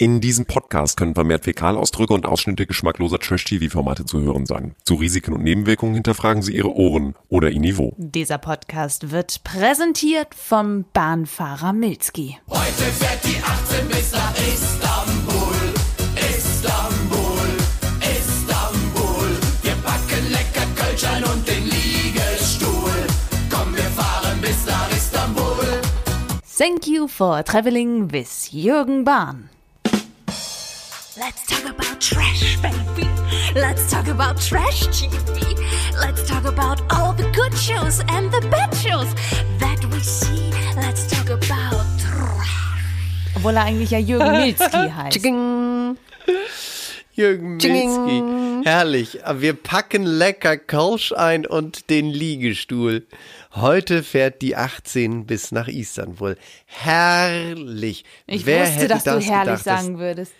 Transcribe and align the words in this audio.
In 0.00 0.20
diesem 0.20 0.46
Podcast 0.46 0.96
können 0.96 1.16
vermehrt 1.16 1.42
Fäkalausdrücke 1.42 2.14
und 2.14 2.24
Ausschnitte 2.24 2.66
geschmackloser 2.66 3.18
Trash-TV-Formate 3.18 4.04
zu 4.04 4.20
hören 4.20 4.46
sein. 4.46 4.76
Zu 4.84 4.94
Risiken 4.94 5.32
und 5.34 5.42
Nebenwirkungen 5.42 5.94
hinterfragen 5.94 6.40
Sie 6.40 6.54
Ihre 6.54 6.72
Ohren 6.72 7.16
oder 7.28 7.50
Ihr 7.50 7.58
Niveau. 7.58 7.96
Dieser 7.98 8.38
Podcast 8.38 9.10
wird 9.10 9.42
präsentiert 9.42 10.36
vom 10.36 10.84
Bahnfahrer 10.92 11.72
Milski. 11.72 12.38
Heute 12.48 12.62
fährt 12.70 13.24
die 13.24 13.42
18 13.42 13.88
bis 13.88 14.12
nach 14.12 14.32
Istanbul. 14.36 15.56
Istanbul, 16.30 17.48
Istanbul. 17.98 19.28
Wir 19.62 19.74
packen 19.82 20.30
lecker 20.30 20.66
Kölschein 20.76 21.24
und 21.24 21.48
den 21.48 21.64
Liegestuhl. 21.64 22.92
Komm, 23.50 23.74
wir 23.74 23.82
fahren 23.82 24.40
bis 24.40 24.64
nach 24.64 24.88
Istanbul. 24.92 25.80
Thank 26.56 26.86
you 26.86 27.08
for 27.08 27.42
traveling 27.42 28.12
with 28.12 28.52
Jürgen 28.52 29.02
Bahn. 29.02 29.50
Let's 31.18 31.44
talk 31.46 31.64
about 31.64 32.00
trash, 32.00 32.56
baby. 32.62 33.08
Let's 33.52 33.90
talk 33.90 34.06
about 34.06 34.40
trash 34.40 34.86
TV. 34.86 35.58
Let's 36.00 36.24
talk 36.28 36.44
about 36.44 36.80
all 36.92 37.12
the 37.12 37.28
good 37.32 37.52
shows 37.58 38.00
and 38.08 38.30
the 38.30 38.40
bad 38.50 38.72
shows 38.76 39.12
that 39.58 39.84
we 39.86 39.98
see. 39.98 40.52
Let's 40.76 41.08
talk 41.08 41.28
about 41.28 41.84
trash. 41.98 43.34
Obwohl 43.34 43.56
er 43.56 43.64
eigentlich 43.64 43.90
ja 43.90 43.98
Jürgen 43.98 44.30
Milski 44.44 44.90
heißt. 44.90 45.16
Jürgen 47.14 47.56
Milski. 47.56 48.64
Herrlich. 48.64 49.18
Wir 49.34 49.54
packen 49.54 50.04
lecker 50.04 50.56
Kölsch 50.56 51.12
ein 51.12 51.46
und 51.46 51.90
den 51.90 52.10
Liegestuhl. 52.10 53.08
Heute 53.56 54.04
fährt 54.04 54.40
die 54.40 54.54
18 54.54 55.26
bis 55.26 55.50
nach 55.50 55.66
Istanbul. 55.66 56.36
Herrlich. 56.66 58.04
Ich 58.28 58.46
Wer 58.46 58.60
wusste, 58.60 58.74
hätte 58.74 58.88
dass 58.88 59.02
du 59.02 59.10
herrlich 59.18 59.26
gedacht, 59.26 59.64
sagen 59.64 59.98
würdest. 59.98 60.32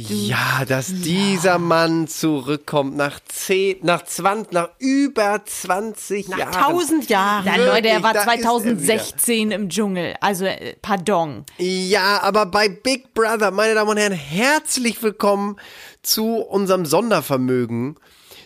Ja, 0.00 0.64
dass 0.64 0.86
dieser 0.94 1.58
Mann 1.58 2.06
zurückkommt 2.06 2.96
nach 2.96 3.18
10, 3.26 3.78
nach 3.82 4.04
20, 4.04 4.52
nach 4.52 4.68
über 4.78 5.42
20 5.44 6.28
Nach 6.28 6.38
Jahren. 6.38 6.52
tausend 6.52 7.10
Jahren. 7.10 7.44
Ja, 7.44 7.56
Leute, 7.56 7.88
er 7.88 8.02
war 8.04 8.12
da 8.14 8.20
ist 8.20 8.26
er 8.28 8.32
wieder. 8.34 8.42
2016 8.44 9.50
im 9.50 9.68
Dschungel. 9.68 10.14
Also, 10.20 10.44
äh, 10.44 10.76
pardon. 10.80 11.44
Ja, 11.58 12.22
aber 12.22 12.46
bei 12.46 12.68
Big 12.68 13.12
Brother, 13.12 13.50
meine 13.50 13.74
Damen 13.74 13.90
und 13.90 13.96
Herren, 13.96 14.12
herzlich 14.12 15.02
willkommen 15.02 15.56
zu 16.02 16.36
unserem 16.36 16.86
Sondervermögen, 16.86 17.96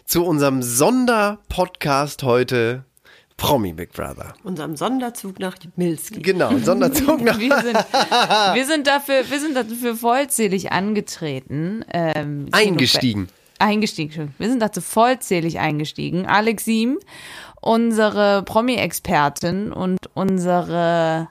zu 0.06 0.24
unserem 0.24 0.62
Sonderpodcast 0.62 2.22
heute, 2.22 2.86
Promi 3.36 3.72
Big 3.72 3.92
Brother. 3.92 4.34
Unserem 4.44 4.76
Sonderzug 4.76 5.38
nach 5.38 5.56
Milski. 5.76 6.20
Genau, 6.20 6.56
Sonderzug 6.58 7.20
nach. 7.24 7.38
Wir 7.38 7.58
sind, 7.60 7.76
wir 7.76 8.66
sind, 8.66 8.86
dafür, 8.86 9.28
wir 9.28 9.40
sind 9.40 9.56
dafür 9.56 9.96
vollzählig 9.96 10.72
angetreten. 10.72 11.84
Ähm, 11.92 12.48
Eingestiegen. 12.52 13.28
Eingestiegen, 13.58 14.12
schon. 14.12 14.34
Wir 14.38 14.48
sind 14.48 14.60
dazu 14.60 14.80
vollzählig 14.80 15.58
eingestiegen. 15.60 16.26
Alex 16.26 16.64
Siem, 16.64 16.98
unsere 17.60 18.42
Promi-Expertin 18.42 19.72
und 19.72 19.98
unsere 20.14 21.28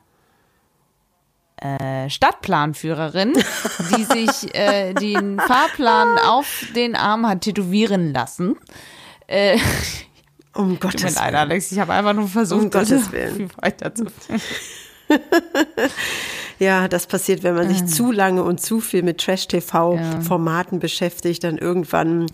äh, 1.58 2.10
Stadtplanführerin, 2.10 3.34
die 3.34 4.04
sich 4.30 4.56
äh, 4.56 4.94
den 4.94 5.40
Fahrplan 5.40 6.18
auf 6.18 6.66
den 6.76 6.96
Arm 6.96 7.28
hat 7.28 7.42
tätowieren 7.42 8.14
lassen. 8.14 8.58
Äh, 9.28 9.58
Um 10.54 10.80
Tut 10.80 10.84
mir 10.84 10.92
Gottes 10.92 11.16
leid, 11.16 11.26
Willen. 11.28 11.36
Alex, 11.36 11.72
ich 11.72 11.80
habe 11.80 11.94
einfach 11.94 12.14
nur 12.14 12.28
versucht, 12.28 12.64
Um 12.64 12.70
Gottes 12.72 13.12
Willen. 13.12 13.50
weiterzuführen. 13.58 14.42
Ja, 16.62 16.88
das 16.88 17.08
passiert, 17.08 17.42
wenn 17.42 17.56
man 17.56 17.66
Ah. 17.66 17.70
sich 17.70 17.86
zu 17.88 18.12
lange 18.12 18.44
und 18.44 18.62
zu 18.62 18.82
viel 18.82 19.02
mit 19.02 19.18
Trash-TV-Formaten 19.18 20.78
beschäftigt, 20.78 21.44
dann 21.44 21.58
irgendwann 21.58 22.28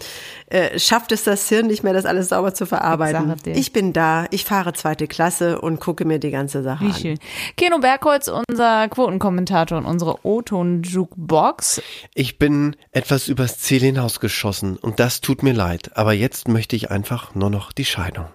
äh, 0.50 0.78
schafft 0.78 1.14
es 1.14 1.24
das 1.24 1.48
Hirn 1.48 1.68
nicht 1.68 1.82
mehr, 1.84 1.94
das 1.94 2.06
alles 2.06 2.28
sauber 2.30 2.54
zu 2.54 2.66
Ich 2.66 2.70
verarbeiten. 2.70 3.34
Ich 3.46 3.72
bin 3.72 3.94
da, 3.94 4.26
ich 4.32 4.44
fahre 4.44 4.74
zweite 4.74 5.08
Klasse 5.08 5.62
und 5.62 5.80
gucke 5.80 6.04
mir 6.04 6.20
die 6.20 6.32
ganze 6.32 6.62
Sache 6.62 6.84
Wie 6.84 6.90
an. 6.90 6.94
schön. 6.96 7.20
Keno 7.56 7.80
Bergholz, 7.80 8.30
unser 8.50 8.90
Quotenkommentator 8.90 9.78
und 9.78 9.86
unsere 9.86 10.26
O-Ton-Jukebox. 10.26 11.82
Ich 12.14 12.38
bin 12.38 12.76
etwas 12.92 13.30
übers 13.30 13.60
Ziel 13.60 13.80
hinausgeschossen 13.80 14.76
und 14.76 15.00
das 15.00 15.22
tut 15.22 15.42
mir 15.42 15.54
leid, 15.54 15.92
aber 15.96 16.12
jetzt 16.12 16.50
möchte 16.50 16.76
ich 16.76 16.92
einfach 16.92 17.34
nur 17.34 17.50
noch 17.50 17.72
die 17.72 17.86
Scheidung. 17.86 18.26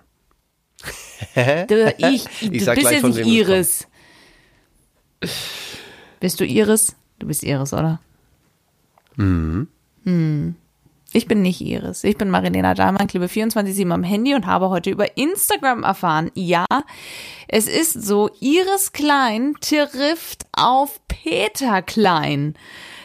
Du, 1.68 1.94
ich, 1.98 2.24
Ich 2.40 2.50
du 2.50 2.60
sag 2.60 2.74
bist 2.76 2.88
gleich, 2.88 2.92
jetzt 2.92 3.00
von 3.02 3.10
nicht 3.10 3.26
Iris. 3.26 3.86
Bist 6.22 6.38
du 6.38 6.44
Iris? 6.46 6.94
Du 7.18 7.26
bist 7.26 7.42
Iris, 7.42 7.72
oder? 7.72 8.00
Mhm. 9.16 9.66
Hm. 10.04 10.54
Ich 11.12 11.26
bin 11.26 11.42
nicht 11.42 11.60
Iris. 11.60 12.04
Ich 12.04 12.16
bin 12.16 12.30
Marilena 12.30 12.74
Dahlmann, 12.74 13.08
klebe 13.08 13.26
24-7 13.26 13.90
am 13.92 14.04
Handy 14.04 14.34
und 14.36 14.46
habe 14.46 14.70
heute 14.70 14.90
über 14.90 15.16
Instagram 15.16 15.82
erfahren, 15.82 16.30
ja, 16.34 16.64
es 17.48 17.66
ist 17.66 17.92
so, 18.04 18.30
Iris 18.40 18.92
Klein 18.92 19.54
trifft 19.60 20.46
auf 20.52 21.00
Peter 21.08 21.82
Klein. 21.82 22.54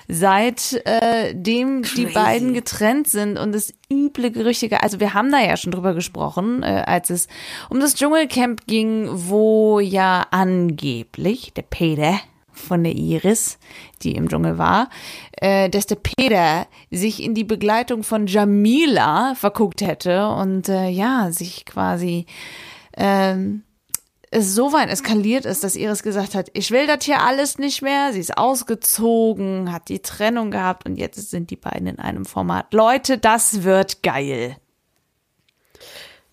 Seit 0.07 0.79
äh, 0.85 1.33
dem 1.35 1.81
die 1.81 2.06
beiden 2.06 2.53
getrennt 2.53 3.07
sind 3.09 3.38
und 3.39 3.53
es 3.56 3.73
üble 3.91 4.29
Gerüchte, 4.31 4.69
ge- 4.69 4.77
also 4.81 5.00
wir 5.01 5.13
haben 5.16 5.31
da 5.31 5.39
ja 5.44 5.57
schon 5.57 5.72
drüber 5.73 5.94
gesprochen, 5.95 6.61
äh, 6.61 6.83
als 6.85 7.09
es 7.09 7.27
um 7.69 7.79
das 7.81 7.95
Dschungelcamp 7.95 8.67
ging, 8.67 9.09
wo 9.11 9.79
ja 9.81 10.25
angeblich 10.31 11.51
der 11.56 11.63
Peter 11.63 12.19
von 12.57 12.84
der 12.84 12.94
Iris, 12.94 13.57
die 14.01 14.16
im 14.16 14.29
Dschungel 14.29 14.57
war, 14.57 14.90
äh, 15.34 15.69
dass 15.69 15.85
der 15.85 15.95
Peter 15.95 16.68
sich 16.91 17.22
in 17.23 17.34
die 17.34 17.44
Begleitung 17.44 18.03
von 18.03 18.28
Jamila 18.28 19.35
verguckt 19.35 19.81
hätte 19.81 20.28
und 20.29 20.69
äh, 20.69 20.90
ja, 20.90 21.31
sich 21.31 21.66
quasi 21.66 22.25
ähm, 22.95 23.63
so 24.35 24.73
weit 24.73 24.90
eskaliert 24.90 25.45
ist, 25.45 25.63
dass 25.63 25.75
Iris 25.75 26.03
gesagt 26.03 26.35
hat, 26.35 26.50
ich 26.53 26.72
will 26.72 26.85
das 26.85 27.06
hier 27.06 27.22
alles 27.22 27.57
nicht 27.57 27.81
mehr. 27.81 28.12
Sie 28.12 28.19
ist 28.19 28.38
ausgezogen, 28.38 29.72
hat 29.72 29.88
die 29.89 30.00
Trennung 30.00 30.51
gehabt 30.51 30.85
und 30.85 30.97
jetzt 30.97 31.29
sind 31.29 31.50
die 31.50 31.56
beiden 31.56 31.88
in 31.88 32.00
einem 32.00 32.25
Format. 32.25 32.74
Leute, 32.74 33.18
das 33.18 33.63
wird 33.63 34.03
geil. 34.03 34.57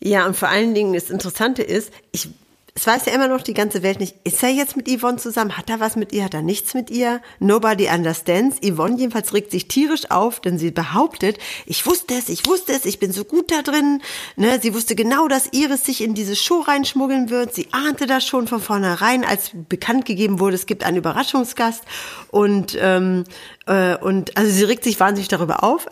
Ja, 0.00 0.26
und 0.26 0.36
vor 0.36 0.48
allen 0.48 0.74
Dingen 0.74 0.92
das 0.92 1.08
Interessante 1.08 1.62
ist, 1.62 1.92
ich, 2.12 2.28
es 2.76 2.88
weiß 2.88 3.06
ja 3.06 3.12
immer 3.12 3.28
noch 3.28 3.42
die 3.42 3.54
ganze 3.54 3.84
Welt 3.84 4.00
nicht, 4.00 4.16
ist 4.24 4.42
er 4.42 4.48
jetzt 4.48 4.76
mit 4.76 4.88
Yvonne 4.88 5.16
zusammen? 5.16 5.56
Hat 5.56 5.70
er 5.70 5.78
was 5.78 5.94
mit 5.94 6.12
ihr? 6.12 6.24
Hat 6.24 6.34
er 6.34 6.42
nichts 6.42 6.74
mit 6.74 6.90
ihr? 6.90 7.22
Nobody 7.38 7.88
understands. 7.88 8.58
Yvonne 8.64 8.98
jedenfalls 8.98 9.32
regt 9.32 9.52
sich 9.52 9.68
tierisch 9.68 10.10
auf, 10.10 10.40
denn 10.40 10.58
sie 10.58 10.72
behauptet, 10.72 11.38
ich 11.66 11.86
wusste 11.86 12.14
es, 12.14 12.28
ich 12.28 12.46
wusste 12.46 12.72
es, 12.72 12.84
ich 12.84 12.98
bin 12.98 13.12
so 13.12 13.24
gut 13.24 13.52
da 13.52 13.62
drin. 13.62 14.02
Ne, 14.34 14.58
sie 14.60 14.74
wusste 14.74 14.96
genau, 14.96 15.28
dass 15.28 15.52
Iris 15.52 15.84
sich 15.84 16.02
in 16.02 16.14
diese 16.14 16.34
Show 16.34 16.62
reinschmuggeln 16.62 17.30
wird. 17.30 17.54
Sie 17.54 17.68
ahnte 17.70 18.06
das 18.06 18.26
schon 18.26 18.48
von 18.48 18.60
vornherein, 18.60 19.24
als 19.24 19.52
bekannt 19.68 20.04
gegeben 20.04 20.40
wurde, 20.40 20.56
es 20.56 20.66
gibt 20.66 20.82
einen 20.82 20.96
Überraschungsgast. 20.96 21.84
Und, 22.32 22.76
ähm, 22.80 23.22
äh, 23.22 23.53
und 23.66 24.36
also 24.36 24.50
sie 24.50 24.64
regt 24.64 24.84
sich 24.84 25.00
wahnsinnig 25.00 25.28
darüber 25.28 25.64
auf. 25.64 25.86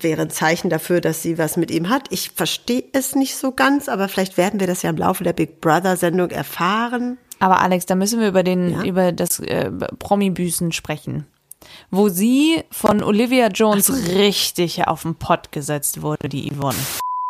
Wäre 0.00 0.22
ein 0.22 0.30
Zeichen 0.30 0.70
dafür, 0.70 1.00
dass 1.02 1.20
sie 1.22 1.36
was 1.36 1.58
mit 1.58 1.70
ihm 1.70 1.90
hat. 1.90 2.06
Ich 2.10 2.30
verstehe 2.34 2.84
es 2.92 3.14
nicht 3.14 3.36
so 3.36 3.52
ganz, 3.52 3.88
aber 3.88 4.08
vielleicht 4.08 4.38
werden 4.38 4.60
wir 4.60 4.66
das 4.66 4.82
ja 4.82 4.90
im 4.90 4.96
Laufe 4.96 5.22
der 5.22 5.34
Big 5.34 5.60
Brother 5.60 5.96
Sendung 5.96 6.30
erfahren. 6.30 7.18
Aber 7.38 7.60
Alex, 7.60 7.84
da 7.86 7.96
müssen 7.96 8.20
wir 8.20 8.28
über 8.28 8.42
den, 8.42 8.70
Ja? 8.70 8.84
über 8.84 9.12
das 9.12 9.40
äh, 9.40 9.70
Promi-Büßen 9.70 10.72
sprechen. 10.72 11.26
Wo 11.90 12.08
sie 12.08 12.62
von 12.70 13.02
Olivia 13.02 13.48
Jones 13.48 13.92
richtig 14.14 14.86
auf 14.86 15.02
den 15.02 15.14
Pott 15.14 15.52
gesetzt 15.52 16.00
wurde, 16.02 16.28
die 16.28 16.50
Yvonne. 16.50 16.78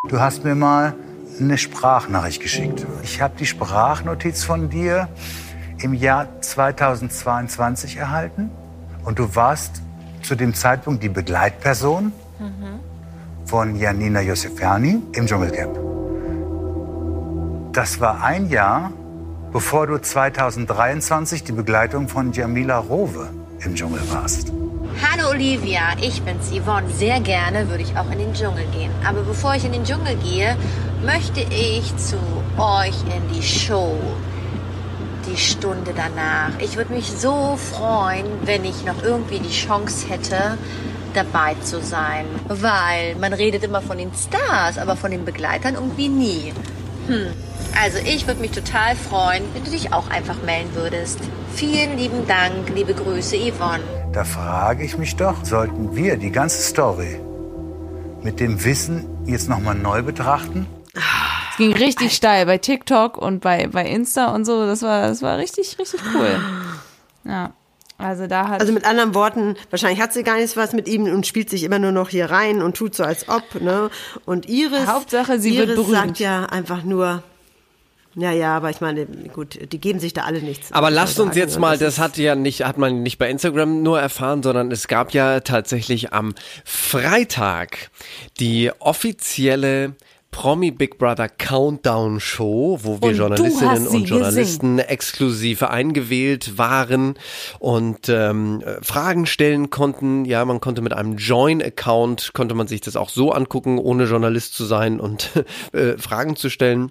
Du 0.09 0.21
hast 0.21 0.45
mir 0.45 0.55
mal 0.55 0.95
eine 1.41 1.59
Sprachnachricht 1.59 2.41
geschickt. 2.41 2.87
Ich 3.03 3.21
habe 3.21 3.35
die 3.39 3.47
Sprachnotiz 3.47 4.45
von 4.45 4.71
dir 4.71 5.09
im 5.81 5.93
Jahr 5.93 6.41
2022 6.41 7.97
erhalten 7.97 8.51
und 9.05 9.19
du 9.19 9.35
warst 9.35 9.83
zu 10.23 10.35
dem 10.35 10.55
Zeitpunkt 10.55 11.03
die 11.03 11.09
Begleitperson 11.09 12.13
von 13.45 13.77
Janina 13.77 14.21
Josefiani 14.21 15.03
im 15.13 15.27
Dschungelcamp. 15.27 15.79
Das 17.73 18.01
war 18.01 18.23
ein 18.23 18.49
Jahr, 18.49 18.93
bevor 19.53 19.87
du 19.87 19.99
2023 19.99 21.45
die 21.45 21.53
Begleitung 21.53 22.09
von 22.09 22.33
Jamila 22.33 22.79
Rowe 22.79 23.29
im 23.61 23.75
Dschungel 23.75 24.01
warst. 24.11 24.53
Hallo 25.01 25.31
Olivia, 25.31 25.97
ich 26.01 26.23
bin's 26.23 26.51
Yvonne. 26.51 26.89
Sehr 26.91 27.21
gerne 27.21 27.69
würde 27.69 27.83
ich 27.83 27.97
auch 27.97 28.11
in 28.11 28.19
den 28.19 28.35
Dschungel 28.35 28.67
gehen. 28.73 28.91
Aber 29.07 29.23
bevor 29.23 29.55
ich 29.55 29.65
in 29.65 29.73
den 29.73 29.85
Dschungel 29.85 30.17
gehe, 30.17 30.57
möchte 31.05 31.41
ich 31.41 31.97
zu 31.97 32.17
euch 32.59 32.95
in 33.05 33.35
die 33.35 33.43
Show. 33.43 33.97
Die 35.33 35.39
Stunde 35.39 35.95
danach. 35.97 36.51
Ich 36.59 36.77
würde 36.77 36.93
mich 36.93 37.11
so 37.11 37.57
freuen, 37.57 38.27
wenn 38.45 38.67
ich 38.67 38.85
noch 38.85 39.03
irgendwie 39.03 39.39
die 39.39 39.51
Chance 39.51 40.07
hätte, 40.09 40.59
dabei 41.15 41.55
zu 41.63 41.81
sein. 41.81 42.27
Weil 42.49 43.17
man 43.17 43.33
redet 43.33 43.65
immer 43.65 43.81
von 43.81 43.97
den 43.97 44.11
Stars, 44.13 44.77
aber 44.77 44.95
von 44.95 45.11
den 45.11 45.25
Begleitern 45.25 45.75
irgendwie 45.75 46.09
nie. 46.11 46.53
Hm. 47.07 47.29
Also 47.83 47.99
ich 48.05 48.27
würde 48.27 48.43
mich 48.43 48.51
total 48.51 48.95
freuen, 48.95 49.45
wenn 49.55 49.65
du 49.65 49.71
dich 49.71 49.95
auch 49.95 50.11
einfach 50.11 50.43
melden 50.45 50.75
würdest. 50.75 51.19
Vielen 51.55 51.97
lieben 51.97 52.27
Dank, 52.29 52.69
liebe 52.75 52.93
Grüße, 52.93 53.37
Yvonne. 53.37 53.83
Da 54.13 54.25
frage 54.25 54.85
ich 54.85 54.99
mich 54.99 55.17
doch, 55.17 55.47
sollten 55.47 55.97
wir 55.97 56.19
die 56.19 56.31
ganze 56.31 56.61
Story 56.61 57.19
mit 58.23 58.39
dem 58.39 58.63
Wissen 58.65 59.07
jetzt 59.25 59.49
nochmal 59.49 59.77
neu 59.77 60.03
betrachten? 60.03 60.67
Es 61.53 61.59
ging 61.59 61.73
richtig 61.75 62.15
steil 62.15 62.47
bei 62.47 62.59
TikTok 62.59 63.19
und 63.19 63.41
bei, 63.41 63.67
bei 63.67 63.87
Insta 63.87 64.35
und 64.35 64.45
so. 64.45 64.67
Das 64.67 64.83
war, 64.83 65.09
das 65.09 65.23
war 65.23 65.39
richtig, 65.39 65.79
richtig 65.79 66.01
cool. 66.15 66.41
Ja. 67.25 67.53
Also 67.99 68.27
da 68.27 68.49
hat. 68.49 68.61
Also 68.61 68.73
mit 68.73 68.85
anderen 68.85 69.15
Worten, 69.15 69.57
wahrscheinlich 69.71 70.01
hat 70.01 70.13
sie 70.13 70.25
gar 70.25 70.37
nichts 70.37 70.57
was 70.57 70.73
mit 70.73 70.89
ihm 70.89 71.05
und 71.05 71.27
spielt 71.27 71.51
sich 71.51 71.63
immer 71.63 71.79
nur 71.79 71.93
noch 71.93 72.09
hier 72.09 72.31
rein 72.31 72.61
und 72.61 72.77
tut 72.77 72.95
so 72.95 73.05
als 73.05 73.29
ob, 73.29 73.61
ne? 73.61 73.91
Und 74.25 74.49
Iris, 74.49 74.87
Hauptsache, 74.87 75.39
sie 75.39 75.57
wird 75.57 75.69
Iris 75.69 75.77
berühmt. 75.77 75.97
sagt 75.97 76.19
ja 76.19 76.47
einfach 76.47 76.83
nur, 76.83 77.23
ja, 78.15 78.31
ja, 78.33 78.57
aber 78.57 78.71
ich 78.71 78.81
meine, 78.81 79.07
gut, 79.07 79.73
die 79.73 79.81
geben 79.81 80.01
sich 80.01 80.13
da 80.13 80.23
alle 80.23 80.43
nichts. 80.43 80.73
Aber 80.73 80.91
lasst 80.91 81.19
uns 81.21 81.31
sagen, 81.31 81.39
jetzt 81.39 81.55
und 81.57 81.61
mal, 81.63 81.79
das 81.79 81.99
hat 81.99 82.19
ja 82.19 82.35
nicht, 82.35 82.65
hat 82.65 82.77
man 82.77 83.03
nicht 83.03 83.19
bei 83.19 83.31
Instagram 83.31 83.83
nur 83.83 84.01
erfahren, 84.01 84.43
sondern 84.43 84.71
es 84.71 84.89
gab 84.89 85.15
ja 85.15 85.41
tatsächlich 85.41 86.13
am 86.13 86.35
Freitag 86.65 87.91
die 88.39 88.71
offizielle 88.81 89.95
Promi 90.33 90.73
Big 90.73 90.99
Brother 90.99 91.29
Countdown 91.29 92.19
Show, 92.19 92.81
wo 92.83 93.01
wir 93.01 93.11
Und 93.11 93.17
Journalistinnen 93.17 93.87
und 93.87 94.09
Journalisten 94.09 94.79
exklusiv 94.81 95.63
eingewählt 95.63 96.59
waren 96.59 97.15
und 97.61 98.09
ähm, 98.09 98.63
äh, 98.63 98.83
Fragen 98.83 99.27
stellen 99.27 99.71
konnten. 99.71 100.25
Ja, 100.25 100.45
man 100.45 100.61
konnte 100.61 100.83
mit 100.83 100.95
einem 100.95 101.17
Join-Account, 101.19 102.33
konnte 102.33 102.57
man 102.57 102.67
sich 102.67 102.81
das 102.81 102.97
auch 102.97 103.11
so 103.11 103.31
angucken, 103.31 103.79
ohne 103.79 104.05
Journalist 104.05 104.55
zu 104.55 104.65
sein 104.65 104.99
und 104.99 105.31
äh, 105.73 105.97
Fragen 105.99 106.35
zu 106.35 106.51
stellen. 106.51 106.91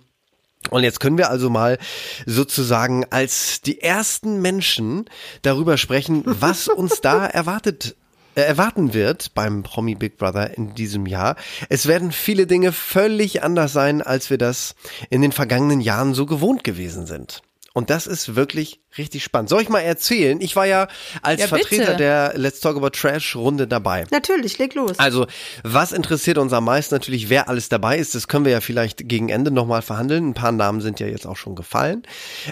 Und 0.70 0.84
jetzt 0.84 1.00
können 1.00 1.18
wir 1.18 1.32
also 1.32 1.50
mal 1.50 1.80
sozusagen 2.28 3.06
als 3.10 3.62
die 3.62 3.82
ersten 3.82 4.40
Menschen 4.42 5.06
darüber 5.42 5.78
sprechen, 5.78 6.24
was 6.26 6.68
uns 6.68 7.02
da 7.02 7.26
erwartet 7.26 7.96
erwarten 8.36 8.94
wird 8.94 9.34
beim 9.34 9.64
Promi 9.64 9.96
Big 9.96 10.18
Brother 10.18 10.58
in 10.58 10.74
diesem 10.76 11.06
Jahr. 11.06 11.36
Es 11.70 11.88
werden 11.88 12.12
viele 12.12 12.48
Dinge 12.48 12.72
völlig 12.72 13.44
anders 13.44 13.74
sein, 13.74 14.02
als 14.02 14.30
wir 14.30 14.38
das 14.38 14.76
in 15.10 15.22
den 15.22 15.32
vergangenen 15.32 15.82
Jahren 15.82 16.14
so 16.14 16.26
gewohnt 16.26 16.64
gewesen 16.64 17.06
sind. 17.06 17.42
Und 17.74 17.90
das 17.90 18.06
ist 18.06 18.36
wirklich 18.36 18.82
richtig 18.98 19.24
spannend. 19.24 19.48
Soll 19.48 19.62
ich 19.62 19.70
mal 19.70 19.80
erzählen? 19.80 20.42
Ich 20.42 20.58
war 20.58 20.66
ja 20.66 20.90
als 21.22 21.40
Ja. 21.40 21.48
Vertreter 21.48 21.94
der 21.94 22.34
Let's 22.36 22.60
Talk 22.60 22.76
About 22.76 22.90
Trash 22.90 23.38
Runde 23.38 23.66
dabei. 23.66 24.04
Natürlich, 24.12 24.58
leg 24.58 24.76
los. 24.76 25.00
Also, 25.00 25.26
was 25.64 25.94
interessiert 25.94 26.38
uns 26.38 26.52
am 26.52 26.66
meisten 26.66 26.94
natürlich, 26.94 27.30
wer 27.30 27.48
alles 27.48 27.70
dabei 27.70 27.98
ist? 27.98 28.14
Das 28.14 28.28
können 28.28 28.44
wir 28.44 28.52
ja 28.52 28.60
vielleicht 28.60 29.08
gegen 29.08 29.30
Ende 29.30 29.52
nochmal 29.52 29.82
verhandeln. 29.82 30.30
Ein 30.30 30.34
paar 30.34 30.52
Namen 30.52 30.82
sind 30.82 31.00
ja 31.00 31.08
jetzt 31.08 31.26
auch 31.26 31.38
schon 31.38 31.56
gefallen. 31.56 32.04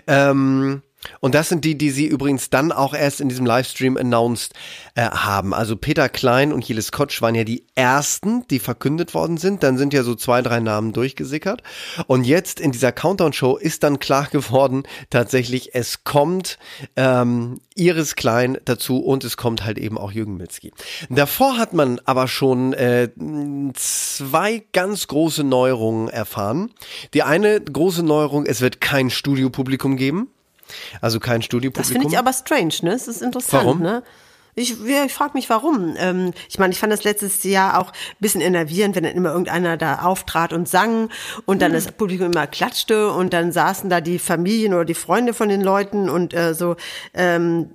Ähm, 0.07 0.83
und 1.21 1.33
das 1.33 1.49
sind 1.49 1.63
die, 1.63 1.77
die 1.77 1.91
sie 1.91 2.05
übrigens 2.05 2.49
dann 2.49 2.71
auch 2.71 2.93
erst 2.93 3.21
in 3.21 3.29
diesem 3.29 3.45
Livestream 3.45 3.95
announced 3.97 4.53
äh, 4.95 5.03
haben. 5.03 5.53
Also 5.53 5.75
Peter 5.77 6.09
Klein 6.09 6.51
und 6.51 6.67
Jilis 6.67 6.91
Kotsch 6.91 7.21
waren 7.21 7.35
ja 7.35 7.45
die 7.45 7.65
ersten, 7.75 8.45
die 8.49 8.59
verkündet 8.59 9.13
worden 9.13 9.37
sind. 9.37 9.63
Dann 9.63 9.77
sind 9.77 9.93
ja 9.93 10.03
so 10.03 10.15
zwei, 10.15 10.41
drei 10.41 10.59
Namen 10.59 10.91
durchgesickert. 10.91 11.63
Und 12.07 12.25
jetzt 12.25 12.59
in 12.59 12.71
dieser 12.71 12.91
Countdown-Show 12.91 13.55
ist 13.55 13.83
dann 13.83 13.99
klar 13.99 14.27
geworden, 14.31 14.83
tatsächlich, 15.09 15.73
es 15.73 16.03
kommt 16.03 16.59
ähm, 16.97 17.61
Iris 17.75 18.15
Klein 18.15 18.57
dazu 18.65 18.99
und 18.99 19.23
es 19.23 19.37
kommt 19.37 19.63
halt 19.63 19.77
eben 19.77 19.97
auch 19.97 20.11
Jürgen 20.11 20.35
Milzki. 20.35 20.73
Davor 21.09 21.57
hat 21.57 21.73
man 21.73 22.01
aber 22.03 22.27
schon 22.27 22.73
äh, 22.73 23.09
zwei 23.73 24.63
ganz 24.73 25.07
große 25.07 25.45
Neuerungen 25.45 26.09
erfahren. 26.09 26.71
Die 27.13 27.23
eine 27.23 27.61
große 27.61 28.03
Neuerung, 28.03 28.45
es 28.45 28.59
wird 28.59 28.81
kein 28.81 29.09
Studiopublikum 29.09 29.95
geben. 29.95 30.27
Also 31.01 31.19
kein 31.19 31.39
Das 31.39 31.45
Studiopublikum. 31.45 31.93
finde 32.01 32.13
ich 32.13 32.17
aber 32.19 32.33
strange, 32.33 32.73
ne? 32.83 32.91
Es 32.91 33.07
ist 33.07 33.21
interessant, 33.21 33.65
Warum? 33.65 33.79
ne? 33.81 34.03
Ich, 34.59 34.75
ich 34.83 35.13
frage 35.13 35.31
mich, 35.33 35.49
warum. 35.49 35.95
Ähm, 35.97 36.31
ich 36.49 36.59
meine, 36.59 36.73
ich 36.73 36.79
fand 36.79 36.91
das 36.91 37.03
letztes 37.03 37.43
Jahr 37.43 37.79
auch 37.79 37.91
ein 37.91 38.17
bisschen 38.19 38.41
enervierend, 38.41 38.95
wenn 38.95 39.03
dann 39.03 39.13
immer 39.13 39.29
irgendeiner 39.29 39.77
da 39.77 39.99
auftrat 40.03 40.53
und 40.53 40.67
sang 40.67 41.09
und 41.45 41.61
dann 41.61 41.71
das 41.73 41.91
Publikum 41.91 42.31
immer 42.31 42.47
klatschte 42.47 43.11
und 43.11 43.33
dann 43.33 43.51
saßen 43.51 43.89
da 43.89 44.01
die 44.01 44.19
Familien 44.19 44.73
oder 44.73 44.85
die 44.85 44.93
Freunde 44.93 45.33
von 45.33 45.49
den 45.49 45.61
Leuten 45.61 46.09
und 46.09 46.33
äh, 46.33 46.53
so. 46.53 46.75
Ähm, 47.13 47.69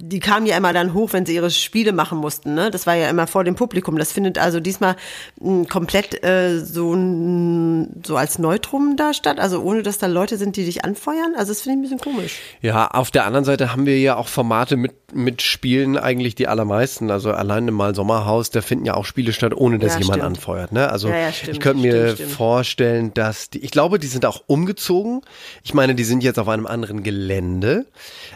die 0.00 0.20
kamen 0.20 0.46
ja 0.46 0.56
immer 0.56 0.72
dann 0.72 0.94
hoch, 0.94 1.12
wenn 1.12 1.26
sie 1.26 1.34
ihre 1.34 1.50
Spiele 1.50 1.92
machen 1.92 2.18
mussten. 2.18 2.54
Ne? 2.54 2.70
Das 2.70 2.86
war 2.86 2.94
ja 2.94 3.10
immer 3.10 3.26
vor 3.26 3.44
dem 3.44 3.56
Publikum. 3.56 3.98
Das 3.98 4.12
findet 4.12 4.38
also 4.38 4.58
diesmal 4.60 4.96
mh, 5.40 5.66
komplett 5.66 6.24
äh, 6.24 6.60
so, 6.60 6.94
n- 6.94 8.00
so 8.06 8.16
als 8.16 8.38
Neutrum 8.38 8.96
da 8.96 9.12
statt, 9.12 9.38
also 9.38 9.60
ohne 9.60 9.82
dass 9.82 9.98
da 9.98 10.06
Leute 10.06 10.36
sind, 10.38 10.56
die 10.56 10.64
dich 10.64 10.84
anfeuern. 10.84 11.34
Also 11.36 11.52
das 11.52 11.62
finde 11.62 11.84
ich 11.86 11.92
ein 11.92 11.98
bisschen 11.98 12.12
komisch. 12.14 12.38
Ja, 12.62 12.88
auf 12.88 13.10
der 13.10 13.26
anderen 13.26 13.44
Seite 13.44 13.72
haben 13.72 13.86
wir 13.86 13.98
ja 13.98 14.16
auch 14.16 14.28
Formate 14.28 14.76
mit, 14.76 15.14
mit 15.14 15.42
Spielen, 15.42 15.98
eigentlich 15.98 16.17
die 16.34 16.48
allermeisten. 16.48 17.10
Also 17.10 17.30
alleine 17.32 17.70
mal 17.70 17.94
Sommerhaus, 17.94 18.50
da 18.50 18.60
finden 18.60 18.84
ja 18.84 18.94
auch 18.94 19.04
Spiele 19.04 19.32
statt, 19.32 19.52
ohne 19.54 19.78
dass 19.78 19.94
Ja, 19.94 20.00
jemand 20.00 20.20
stimmt. 20.22 20.36
anfeuert. 20.36 20.72
Ne? 20.72 20.90
Also 20.90 21.08
Ja, 21.08 21.16
ja, 21.18 21.32
stimmt, 21.32 21.52
ich 21.54 21.60
könnte 21.60 21.82
mir 21.82 22.14
stimmt, 22.14 22.30
vorstellen, 22.32 23.14
dass 23.14 23.50
die, 23.50 23.58
ich 23.60 23.70
glaube, 23.70 23.98
die 23.98 24.06
sind 24.06 24.26
auch 24.26 24.42
umgezogen. 24.46 25.20
Ich 25.62 25.74
meine, 25.74 25.94
die 25.94 26.04
sind 26.04 26.22
jetzt 26.22 26.38
auf 26.38 26.48
einem 26.48 26.66
anderen 26.66 27.02
Gelände. 27.02 27.86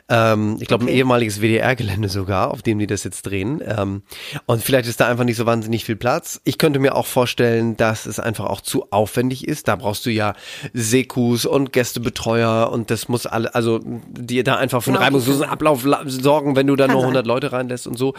Ähm, 0.09 0.57
ich 0.61 0.69
glaube, 0.69 0.85
ein 0.85 0.89
Okay. 0.89 0.97
ehemaliges 0.99 1.41
WDR-Gelände 1.41 2.09
sogar, 2.09 2.51
auf 2.51 2.63
dem 2.63 2.79
die 2.79 2.87
das 2.87 3.05
jetzt 3.05 3.23
drehen. 3.23 3.61
Ähm, 3.67 4.03
und 4.47 4.63
vielleicht 4.63 4.89
ist 4.89 5.01
da 5.01 5.09
einfach 5.09 5.25
nicht 5.25 5.37
so 5.37 5.47
wahnsinnig 5.47 5.85
viel 5.85 5.97
Platz. 5.97 6.41
Ich 6.45 6.59
könnte 6.59 6.79
mir 6.79 6.95
auch 6.95 7.07
vorstellen, 7.07 7.77
dass 7.77 8.07
es 8.07 8.19
einfach 8.21 8.47
auch 8.47 8.61
zu 8.61 8.87
aufwendig 8.91 9.47
ist. 9.49 9.69
Da 9.69 9.77
brauchst 9.77 10.07
du 10.07 10.11
ja 10.11 10.35
Sekus 10.73 11.47
und 11.47 11.73
Gästebetreuer 11.73 12.71
und 12.71 12.91
das 12.91 13.09
muss 13.09 13.27
alle, 13.27 13.55
also 13.55 13.81
die 13.83 14.43
da 14.43 14.57
einfach 14.57 14.83
für 14.83 14.91
einen 14.91 14.97
okay. 14.97 15.05
reibungslosen 15.07 15.45
Ablauf 15.45 15.85
la- 15.85 16.03
sorgen, 16.07 16.57
wenn 16.57 16.67
du 16.67 16.77
da 16.77 16.87
nur 16.87 16.97
sein. 16.97 17.03
100 17.05 17.27
Leute 17.27 17.53
reinlässt 17.63 17.87
und 17.87 17.97
so. 17.97 18.15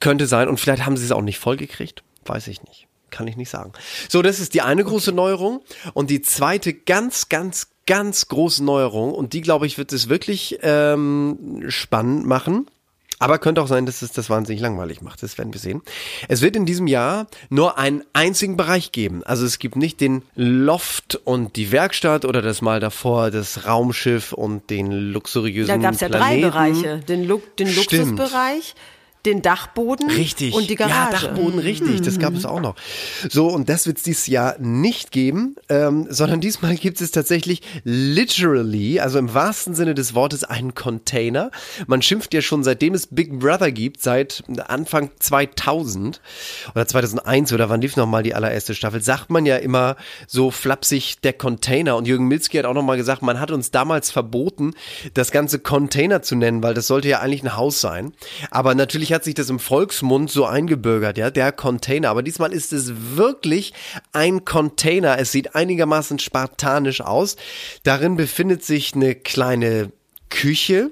Könnte 0.00 0.26
sein. 0.26 0.48
Und 0.48 0.60
vielleicht 0.60 0.84
haben 0.84 0.96
sie 0.96 1.04
es 1.04 1.12
auch 1.12 1.22
nicht 1.22 1.38
vollgekriegt. 1.38 2.02
Weiß 2.24 2.48
ich 2.48 2.62
nicht. 2.64 2.86
Kann 3.10 3.26
ich 3.26 3.36
nicht 3.36 3.48
sagen. 3.48 3.72
So, 4.08 4.20
das 4.20 4.38
ist 4.38 4.54
die 4.54 4.60
eine 4.60 4.84
große 4.84 5.12
Neuerung. 5.12 5.62
Und 5.94 6.10
die 6.10 6.20
zweite 6.20 6.74
ganz, 6.74 7.28
ganz, 7.28 7.68
ganz 7.86 8.28
große 8.28 8.62
Neuerung. 8.62 9.12
Und 9.12 9.32
die, 9.32 9.40
glaube 9.40 9.66
ich, 9.66 9.78
wird 9.78 9.92
es 9.92 10.08
wirklich 10.08 10.58
ähm, 10.62 11.64
spannend 11.68 12.26
machen. 12.26 12.66
Aber 13.18 13.38
könnte 13.38 13.60
auch 13.62 13.68
sein, 13.68 13.86
dass 13.86 14.02
es 14.02 14.12
das 14.12 14.30
wahnsinnig 14.30 14.60
langweilig 14.60 15.02
macht. 15.02 15.22
Das 15.22 15.38
werden 15.38 15.52
wir 15.52 15.60
sehen. 15.60 15.82
Es 16.28 16.40
wird 16.40 16.56
in 16.56 16.66
diesem 16.66 16.86
Jahr 16.86 17.26
nur 17.50 17.78
einen 17.78 18.04
einzigen 18.12 18.56
Bereich 18.56 18.92
geben. 18.92 19.22
Also 19.24 19.44
es 19.44 19.58
gibt 19.58 19.76
nicht 19.76 20.00
den 20.00 20.22
Loft 20.34 21.20
und 21.24 21.56
die 21.56 21.72
Werkstatt 21.72 22.24
oder 22.24 22.42
das 22.42 22.62
mal 22.62 22.80
davor 22.80 23.30
das 23.30 23.66
Raumschiff 23.66 24.32
und 24.32 24.70
den 24.70 24.90
luxuriösen 24.92 25.68
Da 25.68 25.76
gab 25.88 25.94
es 25.94 26.00
ja 26.00 26.08
Planeten. 26.08 26.42
drei 26.42 26.50
Bereiche. 26.50 26.98
Den, 27.08 27.24
Lu 27.26 27.40
den. 27.58 27.74
Luxusbereich, 27.74 28.74
den 29.26 29.42
Dachboden 29.42 30.10
Richtig. 30.10 30.54
und 30.54 30.70
die 30.70 30.76
Garage. 30.76 31.26
Ja, 31.26 31.28
Dachboden, 31.28 31.58
richtig. 31.58 32.02
Das 32.02 32.18
gab 32.18 32.34
es 32.34 32.46
auch 32.46 32.60
noch. 32.60 32.76
So, 33.28 33.48
und 33.48 33.68
das 33.68 33.86
wird 33.86 33.98
es 33.98 34.04
dieses 34.04 34.26
Jahr 34.26 34.56
nicht 34.58 35.10
geben, 35.10 35.56
ähm, 35.68 36.06
sondern 36.08 36.40
diesmal 36.48 36.76
gibt 36.76 37.00
es 37.00 37.10
tatsächlich 37.10 37.62
literally, 37.84 39.00
also 39.00 39.18
im 39.18 39.34
wahrsten 39.34 39.74
Sinne 39.74 39.94
des 39.94 40.14
Wortes, 40.14 40.44
einen 40.44 40.74
Container. 40.74 41.50
Man 41.86 42.00
schimpft 42.00 42.32
ja 42.32 42.42
schon, 42.42 42.62
seitdem 42.62 42.94
es 42.94 43.08
Big 43.08 43.38
Brother 43.38 43.72
gibt, 43.72 44.02
seit 44.02 44.44
Anfang 44.66 45.10
2000 45.18 46.20
oder 46.74 46.86
2001 46.86 47.52
oder 47.52 47.68
wann 47.68 47.80
lief 47.80 47.96
noch 47.96 48.06
mal 48.06 48.22
die 48.22 48.34
allererste 48.34 48.74
Staffel, 48.74 49.02
sagt 49.02 49.30
man 49.30 49.46
ja 49.46 49.56
immer 49.56 49.96
so 50.26 50.50
flapsig 50.50 51.20
der 51.20 51.32
Container. 51.32 51.96
Und 51.96 52.06
Jürgen 52.06 52.28
Milzki 52.28 52.56
hat 52.56 52.66
auch 52.66 52.74
noch 52.74 52.82
mal 52.82 52.96
gesagt, 52.96 53.22
man 53.22 53.40
hat 53.40 53.50
uns 53.50 53.70
damals 53.70 54.10
verboten, 54.10 54.74
das 55.14 55.32
ganze 55.32 55.58
Container 55.58 56.22
zu 56.22 56.36
nennen, 56.36 56.62
weil 56.62 56.74
das 56.74 56.86
sollte 56.86 57.08
ja 57.08 57.20
eigentlich 57.20 57.42
ein 57.42 57.56
Haus 57.56 57.80
sein. 57.80 58.12
Aber 58.50 58.74
natürlich 58.74 59.07
hat 59.12 59.24
sich 59.24 59.34
das 59.34 59.50
im 59.50 59.58
Volksmund 59.58 60.30
so 60.30 60.44
eingebürgert, 60.44 61.18
ja, 61.18 61.30
der 61.30 61.52
Container. 61.52 62.10
Aber 62.10 62.22
diesmal 62.22 62.52
ist 62.52 62.72
es 62.72 63.16
wirklich 63.16 63.72
ein 64.12 64.44
Container. 64.44 65.18
Es 65.18 65.32
sieht 65.32 65.54
einigermaßen 65.54 66.18
spartanisch 66.18 67.00
aus. 67.00 67.36
Darin 67.82 68.16
befindet 68.16 68.64
sich 68.64 68.94
eine 68.94 69.14
kleine 69.14 69.92
Küche, 70.30 70.90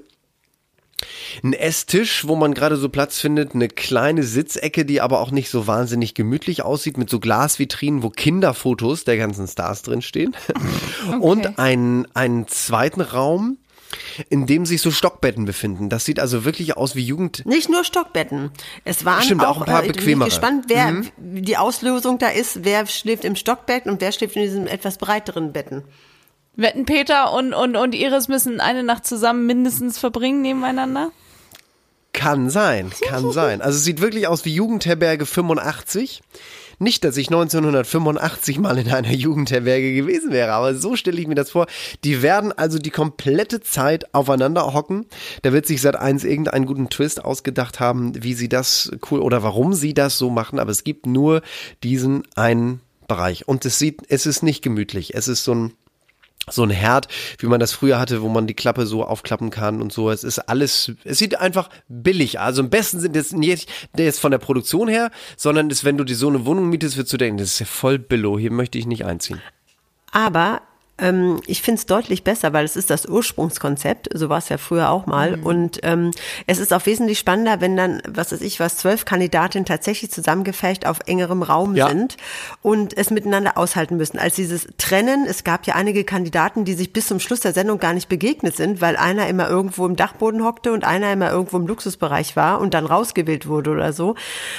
ein 1.43 1.53
Esstisch, 1.53 2.27
wo 2.27 2.35
man 2.35 2.53
gerade 2.53 2.75
so 2.77 2.89
Platz 2.89 3.19
findet, 3.19 3.53
eine 3.53 3.67
kleine 3.67 4.23
Sitzecke, 4.23 4.85
die 4.85 5.01
aber 5.01 5.19
auch 5.19 5.31
nicht 5.31 5.49
so 5.49 5.67
wahnsinnig 5.67 6.15
gemütlich 6.15 6.63
aussieht, 6.63 6.97
mit 6.97 7.09
so 7.09 7.19
Glasvitrinen, 7.19 8.01
wo 8.01 8.09
Kinderfotos 8.09 9.03
der 9.03 9.17
ganzen 9.17 9.47
Stars 9.47 9.83
drinstehen. 9.83 10.35
Und 11.19 11.59
einen, 11.59 12.07
einen 12.15 12.47
zweiten 12.47 13.01
Raum, 13.01 13.57
in 14.29 14.45
dem 14.45 14.65
sich 14.65 14.81
so 14.81 14.91
Stockbetten 14.91 15.45
befinden. 15.45 15.89
Das 15.89 16.05
sieht 16.05 16.19
also 16.19 16.45
wirklich 16.45 16.77
aus 16.77 16.95
wie 16.95 17.03
Jugend. 17.03 17.45
Nicht 17.45 17.69
nur 17.69 17.83
Stockbetten. 17.83 18.51
Es 18.83 19.05
waren 19.05 19.23
Stimmt, 19.23 19.43
auch 19.43 19.57
auch, 19.57 19.61
ein 19.61 19.65
paar 19.65 19.83
äh, 19.83 19.87
bequemere. 19.87 20.27
Ich 20.27 20.39
bin 20.39 20.61
gespannt, 20.61 20.65
wer 20.67 21.01
wie 21.17 21.41
die 21.41 21.57
Auslösung 21.57 22.17
da 22.19 22.29
ist, 22.29 22.63
wer 22.63 22.85
schläft 22.85 23.25
im 23.25 23.35
Stockbett 23.35 23.85
und 23.85 24.01
wer 24.01 24.11
schläft 24.11 24.35
in 24.35 24.43
diesen 24.43 24.67
etwas 24.67 24.97
breiteren 24.97 25.53
Betten. 25.53 25.83
Wetten 26.55 26.85
Peter 26.85 27.33
und, 27.33 27.53
und, 27.53 27.75
und 27.75 27.93
Iris 27.93 28.27
müssen 28.27 28.59
eine 28.59 28.83
Nacht 28.83 29.05
zusammen 29.05 29.45
mindestens 29.45 29.99
verbringen 29.99 30.41
nebeneinander? 30.41 31.11
Kann 32.13 32.49
sein, 32.49 32.91
kann 33.07 33.31
sein. 33.31 33.61
Also 33.61 33.77
es 33.77 33.83
sieht 33.83 34.01
wirklich 34.01 34.27
aus 34.27 34.43
wie 34.43 34.53
Jugendherberge 34.53 35.25
85. 35.25 36.23
Nicht, 36.79 37.03
dass 37.03 37.17
ich 37.17 37.29
1985 37.29 38.59
mal 38.59 38.77
in 38.77 38.91
einer 38.91 39.11
Jugendherberge 39.11 39.95
gewesen 39.95 40.31
wäre, 40.31 40.53
aber 40.53 40.75
so 40.75 40.95
stelle 40.95 41.19
ich 41.19 41.27
mir 41.27 41.35
das 41.35 41.49
vor. 41.49 41.65
Die 42.03 42.21
werden 42.21 42.51
also 42.51 42.77
die 42.77 42.91
komplette 42.91 43.61
Zeit 43.61 44.13
aufeinander 44.13 44.73
hocken. 44.73 45.07
Da 45.41 45.53
wird 45.53 45.65
sich 45.65 45.81
seit 45.81 45.95
eins 45.95 46.23
irgendeinen 46.23 46.67
guten 46.67 46.89
Twist 46.89 47.25
ausgedacht 47.25 47.79
haben, 47.79 48.23
wie 48.23 48.33
sie 48.33 48.47
das 48.49 48.91
cool 49.09 49.21
oder 49.21 49.41
warum 49.41 49.73
sie 49.73 49.95
das 49.95 50.19
so 50.19 50.29
machen, 50.29 50.59
aber 50.59 50.71
es 50.71 50.83
gibt 50.83 51.07
nur 51.07 51.41
diesen 51.83 52.23
einen 52.35 52.81
Bereich 53.07 53.47
und 53.47 53.65
es 53.65 53.79
sieht, 53.79 54.01
es 54.09 54.25
ist 54.25 54.43
nicht 54.43 54.61
gemütlich. 54.61 55.15
Es 55.15 55.27
ist 55.27 55.43
so 55.43 55.55
ein 55.55 55.73
so 56.49 56.63
ein 56.63 56.69
Herd, 56.69 57.07
wie 57.39 57.47
man 57.47 57.59
das 57.59 57.73
früher 57.73 57.99
hatte, 57.99 58.21
wo 58.21 58.29
man 58.29 58.47
die 58.47 58.53
Klappe 58.53 58.85
so 58.85 59.03
aufklappen 59.03 59.49
kann 59.49 59.81
und 59.81 59.91
so. 59.91 60.09
Es 60.09 60.23
ist 60.23 60.39
alles, 60.39 60.91
es 61.03 61.17
sieht 61.17 61.39
einfach 61.39 61.69
billig. 61.87 62.39
Also 62.39 62.61
im 62.61 62.69
besten 62.69 62.99
sind 62.99 63.15
jetzt 63.15 63.33
nicht 63.33 63.69
jetzt 63.97 64.19
von 64.19 64.31
der 64.31 64.37
Produktion 64.37 64.87
her, 64.87 65.11
sondern 65.35 65.69
ist, 65.69 65.83
wenn 65.83 65.97
du 65.97 66.03
dir 66.03 66.15
so 66.15 66.29
eine 66.29 66.45
Wohnung 66.45 66.69
mietest, 66.69 66.97
wirst 66.97 67.11
du 67.11 67.17
denken, 67.17 67.37
das 67.37 67.53
ist 67.53 67.59
ja 67.59 67.65
voll 67.65 67.99
Billo, 67.99 68.39
hier 68.39 68.51
möchte 68.51 68.77
ich 68.77 68.85
nicht 68.85 69.05
einziehen. 69.05 69.41
Aber 70.11 70.61
ähm, 70.99 71.39
ich 71.47 71.61
finde 71.61 71.79
es 71.79 71.85
deutlich 71.85 72.23
besser, 72.23 72.53
weil 72.53 72.65
es 72.65 72.75
ist 72.75 72.89
das 72.89 73.05
Ursprungskonzept, 73.05 74.09
so 74.13 74.29
war 74.29 74.39
es 74.39 74.49
ja 74.49 74.57
früher 74.57 74.89
auch 74.89 75.05
mal. 75.05 75.35
Und 75.41 75.79
ähm, 75.83 76.11
es 76.47 76.59
ist 76.59 76.73
auch 76.73 76.85
wesentlich 76.85 77.19
spannender, 77.19 77.61
wenn 77.61 77.77
dann, 77.77 78.01
was 78.07 78.31
weiß 78.31 78.41
ich, 78.41 78.59
was 78.59 78.77
zwölf 78.77 79.05
Kandidatinnen 79.05 79.65
tatsächlich 79.65 80.11
zusammengefecht 80.11 80.85
auf 80.87 80.99
engerem 81.05 81.43
Raum 81.43 81.75
Ja. 81.75 81.89
sind 81.89 82.17
und 82.61 82.97
es 82.97 83.09
miteinander 83.09 83.57
aushalten 83.57 83.97
müssen. 83.97 84.17
Als 84.19 84.35
dieses 84.35 84.67
Trennen, 84.77 85.25
es 85.27 85.43
gab 85.43 85.67
ja 85.67 85.75
einige 85.75 86.03
Kandidaten, 86.03 86.65
die 86.65 86.73
sich 86.73 86.93
bis 86.93 87.07
zum 87.07 87.19
Schluss 87.19 87.41
der 87.41 87.53
Sendung 87.53 87.79
gar 87.79 87.93
nicht 87.93 88.09
begegnet 88.09 88.55
sind, 88.55 88.81
weil 88.81 88.95
einer 88.97 89.27
immer 89.27 89.47
irgendwo 89.49 89.85
im 89.85 89.95
Dachboden 89.95 90.43
hockte 90.43 90.71
und 90.73 90.83
einer 90.83 91.11
immer 91.13 91.31
irgendwo 91.31 91.57
im 91.57 91.67
Luxusbereich 91.67 92.35
war 92.35 92.59
und 92.59 92.73
dann 92.73 92.85
rausgewählt 92.85 93.47
wurde 93.47 93.71
oder 93.71 93.93
so. 93.93 94.15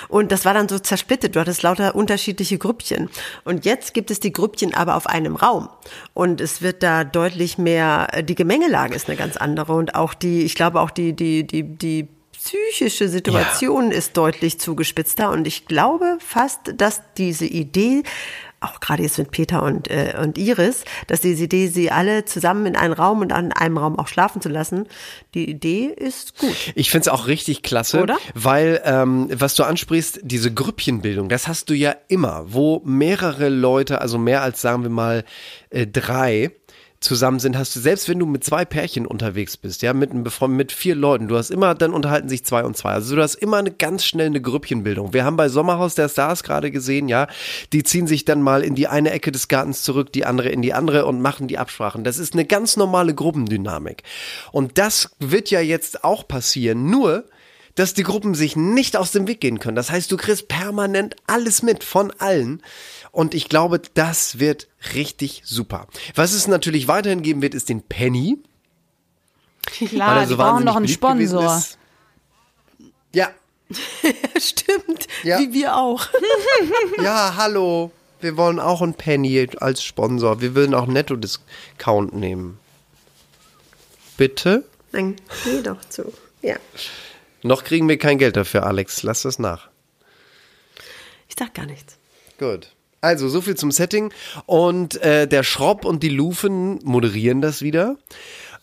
Und 0.09 0.33
das 0.33 0.45
war 0.45 0.54
dann 0.54 0.68
so 0.68 0.78
zersplittet. 0.78 1.35
Du 1.37 1.40
hattest 1.40 1.62
lauter 1.62 1.95
unterschiedliche 1.95 2.59
Grüppchen. 2.59 3.11
Und 3.45 3.64
jetzt 3.64 3.95
gibt 3.95 4.11
es 4.11 4.21
die 4.21 4.33
Grüppchen 4.33 4.75
aber 4.75 4.97
auf 4.97 5.07
einem 5.07 5.37
Raum. 5.37 5.68
Und 6.14 6.27
es 6.37 6.62
wird 6.62 6.82
da 6.82 7.04
deutlich 7.04 7.58
mehr, 7.58 8.23
die 8.23 8.35
Gemengelage 8.35 8.94
ist 8.94 9.08
eine 9.08 9.16
ganz 9.16 9.37
andere. 9.37 9.73
Und 9.73 9.94
auch 9.94 10.14
die, 10.14 10.42
ich 10.42 10.54
glaube 10.54 10.80
auch 10.80 10.90
die, 10.90 11.14
die, 11.14 11.47
die, 11.47 11.62
die 11.62 12.08
psychische 12.32 13.08
Situation 13.08 13.90
ist 13.90 14.16
deutlich 14.16 14.61
zugespitzter. 14.61 15.30
Und 15.30 15.47
ich 15.47 15.66
glaube 15.66 16.18
fast, 16.20 16.75
dass 16.76 17.02
diese 17.16 17.47
Idee, 17.47 18.02
auch 18.61 18.81
gerade 18.81 19.03
jetzt 19.03 19.19
mit 19.19 19.31
Peter 19.31 19.62
und, 19.62 19.88
äh, 19.88 20.15
und 20.21 20.38
Iris, 20.38 20.85
dass 21.07 21.21
diese 21.21 21.45
Idee, 21.45 21.69
sie 21.69 21.91
alle 21.91 22.25
zusammen 22.25 22.67
in 22.67 22.77
einen 22.77 22.93
Raum 22.93 23.21
und 23.21 23.33
an 23.33 23.53
einem 23.53 23.79
Raum 23.79 23.99
auch 23.99 24.09
schlafen 24.09 24.41
zu 24.41 24.49
lassen, 24.49 24.87
die 25.35 25.49
Idee 25.49 25.87
ist 25.87 26.38
gut. 26.38 26.57
Ich 26.75 26.91
find's 26.91 27.09
auch 27.09 27.27
richtig 27.27 27.62
klasse, 27.62 28.03
Oder? 28.03 28.17
weil 28.35 28.81
ähm, 28.85 29.29
was 29.33 29.55
du 29.55 29.65
ansprichst, 29.65 30.21
diese 30.23 30.53
Grüppchenbildung, 30.53 31.29
das 31.29 31.47
hast 31.49 31.71
du 31.71 31.75
ja 31.75 31.95
immer, 32.09 32.45
wo 32.49 32.83
mehrere 32.85 33.49
Leute, 33.49 34.00
also 34.00 34.19
mehr 34.19 34.43
als 34.43 34.61
sagen 34.61 34.83
wir 34.83 34.91
mal 34.91 35.25
äh, 35.71 35.87
drei 35.87 36.50
zusammen 37.00 37.38
sind, 37.38 37.57
hast 37.57 37.76
du 37.76 37.81
selbst 37.81 38.09
wenn 38.09 38.19
du 38.19 38.26
mit 38.26 38.43
zwei 38.43 38.64
Pärchen 38.64 39.07
unterwegs 39.07 39.57
bist, 39.57 39.83
ja, 39.83 39.93
mit 39.93 40.11
mit 40.12 40.73
vier 40.73 40.95
Leuten, 40.95 41.28
du 41.28 41.37
hast 41.37 41.50
immer 41.50 41.75
dann 41.75 41.95
unterhalten 41.95 42.28
sich 42.28 42.45
zwei 42.45 42.64
und 42.64 42.76
zwei. 42.76 42.93
Also 42.93 43.14
du 43.14 43.23
hast 43.23 43.37
immer 43.37 43.59
eine 43.59 43.71
ganz 43.71 44.05
schnell 44.05 44.26
eine 44.26 44.40
Grüppchenbildung. 44.40 45.12
Wir 45.12 45.25
haben 45.25 45.37
bei 45.37 45.49
Sommerhaus 45.49 45.95
der 45.95 46.09
Stars 46.09 46.43
gerade 46.43 46.71
gesehen, 46.71 47.09
ja, 47.09 47.28
die 47.73 47.85
ziehen 47.85 48.07
sich 48.07 48.25
dann 48.25 48.43
mal 48.43 48.64
in 48.64 48.75
die 48.75 48.88
eine 48.88 49.11
Ecke 49.11 49.31
des 49.31 49.49
Gartens 49.49 49.83
zurück, 49.83 50.12
die 50.12 50.25
andere 50.25 50.49
in 50.49 50.62
die 50.62 50.73
andere 50.73 51.07
und 51.07 51.21
machen 51.21 51.47
die 51.47 51.59
Absprachen. 51.59 52.02
Das 52.02 52.19
ist 52.19 52.33
eine 52.33 52.45
ganz 52.45 52.76
normale 52.76 53.14
Gruppendynamik. 53.14 54.02
Und 54.50 54.78
das 54.78 55.11
wird 55.21 55.50
ja 55.50 55.61
jetzt 55.61 56.05
auch 56.05 56.26
passieren, 56.26 56.90
nur 56.90 57.25
dass 57.78 57.95
die 57.95 58.02
Gruppen 58.02 58.35
sich 58.35 58.57
nicht 58.57 58.97
aus 58.97 59.12
dem 59.12 59.28
Weg 59.28 59.40
gehen 59.40 59.61
können. 59.61 59.76
Das 59.76 59.93
heißt, 59.93 60.11
du 60.11 60.17
kriegst 60.17 60.49
permanent 60.49 61.14
alles 61.28 61.62
mit 61.62 61.85
von 61.85 62.11
allen. 62.19 62.61
Und 63.18 63.34
ich 63.34 63.48
glaube, 63.48 63.80
das 63.94 64.38
wird 64.38 64.68
richtig 64.94 65.42
super. 65.44 65.88
Was 66.14 66.32
es 66.34 66.46
natürlich 66.46 66.87
weiterhin 66.87 67.22
geben 67.22 67.42
wird, 67.42 67.52
ist 67.52 67.68
den 67.68 67.82
Penny. 67.82 68.38
Klar, 69.66 70.10
weil 70.10 70.16
er 70.18 70.22
die 70.26 70.28
so 70.28 70.37
brauchen 70.37 70.62
noch 70.64 70.76
einen 70.76 70.87
Sponsor. 70.87 71.60
Ja, 73.12 73.32
Stimmt, 74.38 75.08
Ja. 75.25 75.40
wie 75.40 75.52
wir 75.52 75.76
auch. 75.76 76.06
ja, 77.02 77.34
hallo. 77.37 77.90
Wir 78.20 78.37
wollen 78.37 78.60
auch 78.60 78.82
einen 78.82 78.94
Penny 78.94 79.48
als 79.58 79.82
Sponsor. 79.82 80.40
Wir 80.40 80.54
würden 80.54 80.72
auch 80.72 80.87
Netto-Discount 80.87 82.14
nehmen. 82.14 82.60
Bitte? 84.16 84.64
Dann 84.92 85.16
geh 85.42 85.60
doch 85.62 85.80
zu. 85.88 86.12
Ja. 86.40 86.54
Noch 87.42 87.64
kriegen 87.64 87.88
wir 87.88 87.98
kein 87.98 88.18
Geld 88.18 88.37
dafür, 88.37 88.64
Alex. 88.64 89.02
Lass 89.02 89.22
das 89.22 89.40
nach. 89.40 89.70
Ich 91.28 91.34
sag 91.37 91.52
gar 91.54 91.66
nichts. 91.66 91.96
Gut. 92.38 92.70
Also, 93.00 93.28
so 93.28 93.40
viel 93.40 93.57
zum 93.57 93.71
Setting. 93.71 94.12
Und 94.47 95.00
äh, 95.02 95.26
der 95.26 95.43
Schropp 95.43 95.85
und 95.85 96.02
die 96.02 96.09
Lufen 96.09 96.81
moderieren 96.83 97.40
das 97.40 97.62
wieder. 97.62 97.97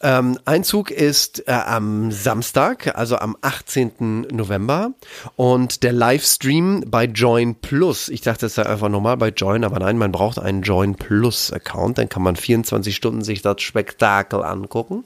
Ähm, 0.01 0.38
Einzug 0.46 0.92
ist 0.92 1.48
äh, 1.48 1.51
am 1.51 2.12
Samstag, 2.12 2.98
also 2.98 3.18
am 3.18 3.38
18. 3.42 4.27
November. 4.32 4.92
Und 5.36 5.84
der 5.84 5.94
Livestream 5.94 6.84
bei 6.88 7.06
Join 7.06 7.56
Plus. 7.56 8.10
Ich 8.10 8.22
dachte, 8.22 8.42
das 8.46 8.56
sei 8.56 8.65
einfach 8.65 8.89
normal 8.89 9.18
bei 9.18 9.30
Join, 9.30 9.63
aber 9.63 9.80
nein, 9.80 9.98
man 9.98 10.12
braucht 10.12 10.38
einen 10.38 10.62
Join 10.62 10.96
Plus 10.96 11.51
Account. 11.51 11.98
Dann 11.98 12.10
kann 12.10 12.24
man 12.24 12.36
24 12.36 12.96
Stunden 12.96 13.24
sich 13.24 13.42
das 13.42 13.62
Spektakel 13.62 14.44
angucken. 14.44 15.06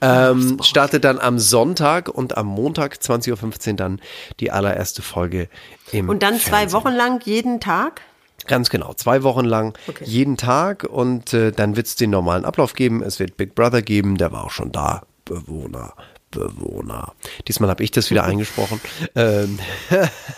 Ähm, 0.00 0.58
startet 0.62 1.04
dann 1.04 1.18
am 1.18 1.38
Sonntag 1.38 2.08
und 2.08 2.36
am 2.36 2.46
Montag 2.46 2.94
20.15 2.94 3.70
Uhr 3.70 3.76
dann 3.76 4.00
die 4.38 4.50
allererste 4.50 5.02
Folge 5.02 5.48
im 5.92 6.08
Und 6.08 6.22
dann 6.22 6.38
zwei 6.38 6.60
Fernsehen. 6.60 6.72
Wochen 6.72 6.94
lang 6.94 7.20
jeden 7.24 7.60
Tag? 7.60 8.02
Ganz 8.46 8.70
genau, 8.70 8.94
zwei 8.94 9.22
Wochen 9.22 9.44
lang, 9.44 9.76
Okay. 9.86 10.04
jeden 10.04 10.36
Tag 10.36 10.84
und 10.84 11.32
äh, 11.34 11.52
dann 11.52 11.76
wird 11.76 11.86
es 11.86 11.96
den 11.96 12.10
normalen 12.10 12.44
Ablauf 12.44 12.72
geben. 12.74 13.02
Es 13.02 13.18
wird 13.20 13.36
Big 13.36 13.54
Brother 13.54 13.82
geben, 13.82 14.16
der 14.16 14.32
war 14.32 14.44
auch 14.44 14.50
schon 14.50 14.72
da. 14.72 15.02
Bewohner, 15.24 15.94
Bewohner. 16.32 17.12
Diesmal 17.46 17.70
habe 17.70 17.84
ich 17.84 17.90
das 17.92 18.10
wieder 18.10 18.24
eingesprochen. 18.30 18.80
Ähm, 19.14 19.58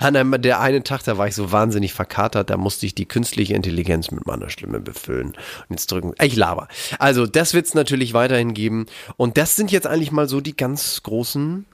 An 0.00 0.16
einem, 0.16 0.40
der 0.42 0.60
einen 0.60 0.84
Tag, 0.84 1.04
da 1.04 1.18
war 1.18 1.28
ich 1.28 1.34
so 1.34 1.52
wahnsinnig 1.52 1.92
verkatert, 1.92 2.50
da 2.50 2.56
musste 2.56 2.86
ich 2.86 2.94
die 2.94 3.06
künstliche 3.06 3.54
Intelligenz 3.54 4.10
mit 4.10 4.26
meiner 4.26 4.48
Stimme 4.50 4.80
befüllen. 4.80 5.28
Und 5.28 5.70
jetzt 5.70 5.90
drücken. 5.92 6.12
Ich 6.20 6.36
laber. 6.36 6.68
Also, 6.98 7.26
das 7.26 7.54
wird 7.54 7.66
es 7.66 7.74
natürlich 7.74 8.14
weiterhin 8.14 8.54
geben. 8.54 8.86
Und 9.16 9.36
das 9.36 9.56
sind 9.56 9.70
jetzt 9.72 9.86
eigentlich 9.86 10.12
mal 10.12 10.28
so 10.28 10.40
die 10.40 10.56
ganz 10.56 11.02
großen 11.02 11.66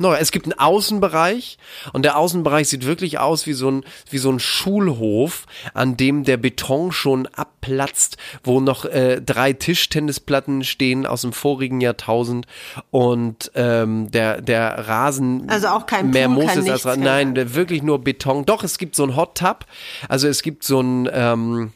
No, 0.00 0.14
es 0.14 0.32
gibt 0.32 0.46
einen 0.46 0.58
Außenbereich 0.58 1.58
und 1.92 2.04
der 2.04 2.16
Außenbereich 2.16 2.68
sieht 2.68 2.86
wirklich 2.86 3.18
aus 3.18 3.46
wie 3.46 3.52
so 3.52 3.70
ein, 3.70 3.84
wie 4.10 4.16
so 4.18 4.30
ein 4.32 4.40
Schulhof, 4.40 5.46
an 5.74 5.96
dem 5.96 6.24
der 6.24 6.38
Beton 6.38 6.90
schon 6.90 7.26
abplatzt, 7.26 8.16
wo 8.42 8.60
noch 8.60 8.86
äh, 8.86 9.20
drei 9.20 9.52
Tischtennisplatten 9.52 10.64
stehen 10.64 11.04
aus 11.06 11.20
dem 11.20 11.34
vorigen 11.34 11.82
Jahrtausend 11.82 12.46
und 12.90 13.52
ähm, 13.54 14.10
der, 14.10 14.40
der 14.40 14.88
Rasen 14.88 15.48
Also 15.50 15.68
auch 15.68 15.84
kein 15.84 16.08
mehr 16.10 16.28
Pool, 16.28 16.36
Moos 16.44 16.52
ist 16.52 16.56
als 16.56 16.64
nichts, 16.64 16.86
Ra- 16.86 16.94
kein- 16.94 17.00
Nein, 17.34 17.54
wirklich 17.54 17.82
nur 17.82 17.98
Beton. 17.98 18.46
Doch, 18.46 18.64
es 18.64 18.78
gibt 18.78 18.96
so 18.96 19.04
ein 19.04 19.16
Hot 19.16 19.36
Tub, 19.38 19.66
also 20.08 20.28
es 20.28 20.40
gibt 20.42 20.64
so 20.64 20.80
ein 20.80 21.10
ähm, 21.12 21.72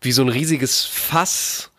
wie 0.00 0.10
so 0.12 0.22
ein 0.22 0.28
riesiges 0.28 0.84
Fass 0.84 1.70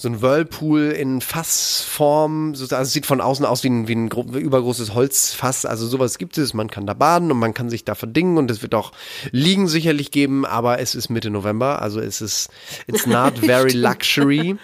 so 0.00 0.08
ein 0.08 0.22
Whirlpool 0.22 0.92
in 0.92 1.20
Fassform, 1.20 2.54
so- 2.54 2.64
also 2.74 2.76
es 2.88 2.92
sieht 2.94 3.04
von 3.04 3.20
außen 3.20 3.44
aus 3.44 3.62
wie 3.64 3.68
ein, 3.68 3.86
wie 3.86 3.94
ein 3.94 4.08
gro- 4.08 4.22
übergroßes 4.24 4.94
Holzfass, 4.94 5.66
also 5.66 5.86
sowas 5.86 6.16
gibt 6.16 6.38
es, 6.38 6.54
man 6.54 6.70
kann 6.70 6.86
da 6.86 6.94
baden 6.94 7.30
und 7.30 7.38
man 7.38 7.52
kann 7.52 7.68
sich 7.68 7.84
da 7.84 7.94
verdingen 7.94 8.38
und 8.38 8.50
es 8.50 8.62
wird 8.62 8.74
auch 8.74 8.92
Liegen 9.30 9.68
sicherlich 9.68 10.10
geben, 10.10 10.46
aber 10.46 10.78
es 10.80 10.94
ist 10.94 11.10
Mitte 11.10 11.28
November, 11.28 11.82
also 11.82 12.00
es 12.00 12.22
ist, 12.22 12.48
it's 12.86 13.04
not 13.06 13.38
very 13.44 13.72
luxury. 13.72 14.56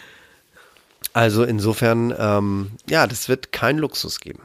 Also 1.12 1.44
insofern, 1.44 2.14
ähm, 2.18 2.70
ja, 2.88 3.06
das 3.06 3.28
wird 3.28 3.52
kein 3.52 3.76
Luxus 3.78 4.20
geben. 4.20 4.40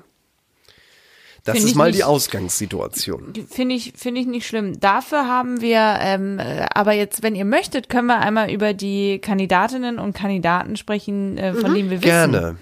Das 1.43 1.57
Find 1.57 1.69
ist 1.69 1.75
mal 1.75 1.87
nicht- 1.87 1.97
die 1.99 2.03
Ausgangssituation. 2.03 3.33
Finde 3.49 3.75
ich, 3.75 3.93
finde 3.95 4.21
ich 4.21 4.27
nicht 4.27 4.45
schlimm. 4.47 4.79
Dafür 4.79 5.27
haben 5.27 5.61
wir, 5.61 5.97
ähm, 6.01 6.37
äh, 6.39 6.65
aber 6.73 6.93
jetzt, 6.93 7.23
wenn 7.23 7.35
ihr 7.35 7.45
möchtet, 7.45 7.89
können 7.89 8.07
wir 8.07 8.19
einmal 8.19 8.51
über 8.51 8.73
die 8.73 9.19
Kandidatinnen 9.19 9.97
und 9.97 10.13
Kandidaten 10.13 10.75
sprechen, 10.75 11.37
äh, 11.37 11.53
von 11.53 11.73
denen 11.73 11.89
wir 11.89 11.97
wissen, 12.01 12.31
Gerne. 12.31 12.57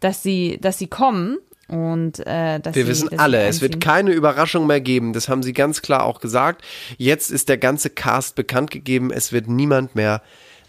dass 0.00 0.22
sie, 0.22 0.58
dass 0.60 0.78
sie 0.78 0.86
kommen 0.86 1.38
und 1.68 2.20
äh, 2.20 2.60
dass 2.60 2.76
Wir 2.76 2.84
sie, 2.84 2.88
wissen 2.90 3.08
dass 3.10 3.18
alle, 3.18 3.42
es 3.46 3.60
wird 3.60 3.80
keine 3.80 4.12
Überraschung 4.12 4.68
mehr 4.68 4.80
geben. 4.80 5.12
Das 5.12 5.28
haben 5.28 5.42
sie 5.42 5.52
ganz 5.52 5.82
klar 5.82 6.04
auch 6.04 6.20
gesagt. 6.20 6.62
Jetzt 6.98 7.32
ist 7.32 7.48
der 7.48 7.58
ganze 7.58 7.90
Cast 7.90 8.36
bekannt 8.36 8.70
gegeben. 8.70 9.10
Es 9.10 9.32
wird 9.32 9.48
niemand 9.48 9.96
mehr 9.96 10.22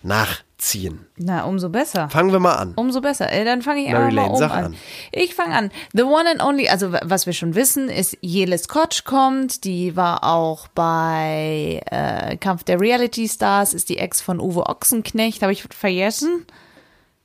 nachziehen. 0.08 1.06
Na, 1.18 1.44
umso 1.44 1.70
besser. 1.70 2.10
Fangen 2.10 2.32
wir 2.32 2.40
mal 2.40 2.56
an. 2.56 2.74
Umso 2.76 3.02
besser. 3.02 3.32
Äh, 3.32 3.46
dann 3.46 3.62
fange 3.62 3.82
ich 3.82 3.92
Mary 3.92 4.06
einfach 4.06 4.16
mal 4.16 4.22
Lane, 4.22 4.34
um 4.34 4.40
sag 4.40 4.52
an. 4.52 4.66
an. 4.66 4.76
Ich 5.12 5.36
fange 5.36 5.56
an. 5.56 5.72
The 5.94 6.04
one 6.04 6.30
and 6.30 6.42
only, 6.42 6.68
also 6.70 6.94
was 7.04 7.26
wir 7.26 7.34
schon 7.34 7.54
wissen, 7.56 7.90
ist 7.90 8.18
Jelis 8.22 8.68
Kotsch 8.68 9.04
kommt. 9.04 9.64
Die 9.66 9.96
war 9.96 10.24
auch 10.24 10.68
bei 10.70 11.82
äh, 11.92 12.38
Kampf 12.38 12.64
der 12.64 12.80
Reality 12.80 13.28
Stars, 13.28 13.74
ist 13.74 13.90
die 13.90 13.98
Ex 13.98 14.22
von 14.22 14.40
Uwe 14.40 14.66
Ochsenknecht. 14.68 15.42
Habe 15.44 15.52
ich 15.54 15.64
vergessen? 15.64 16.46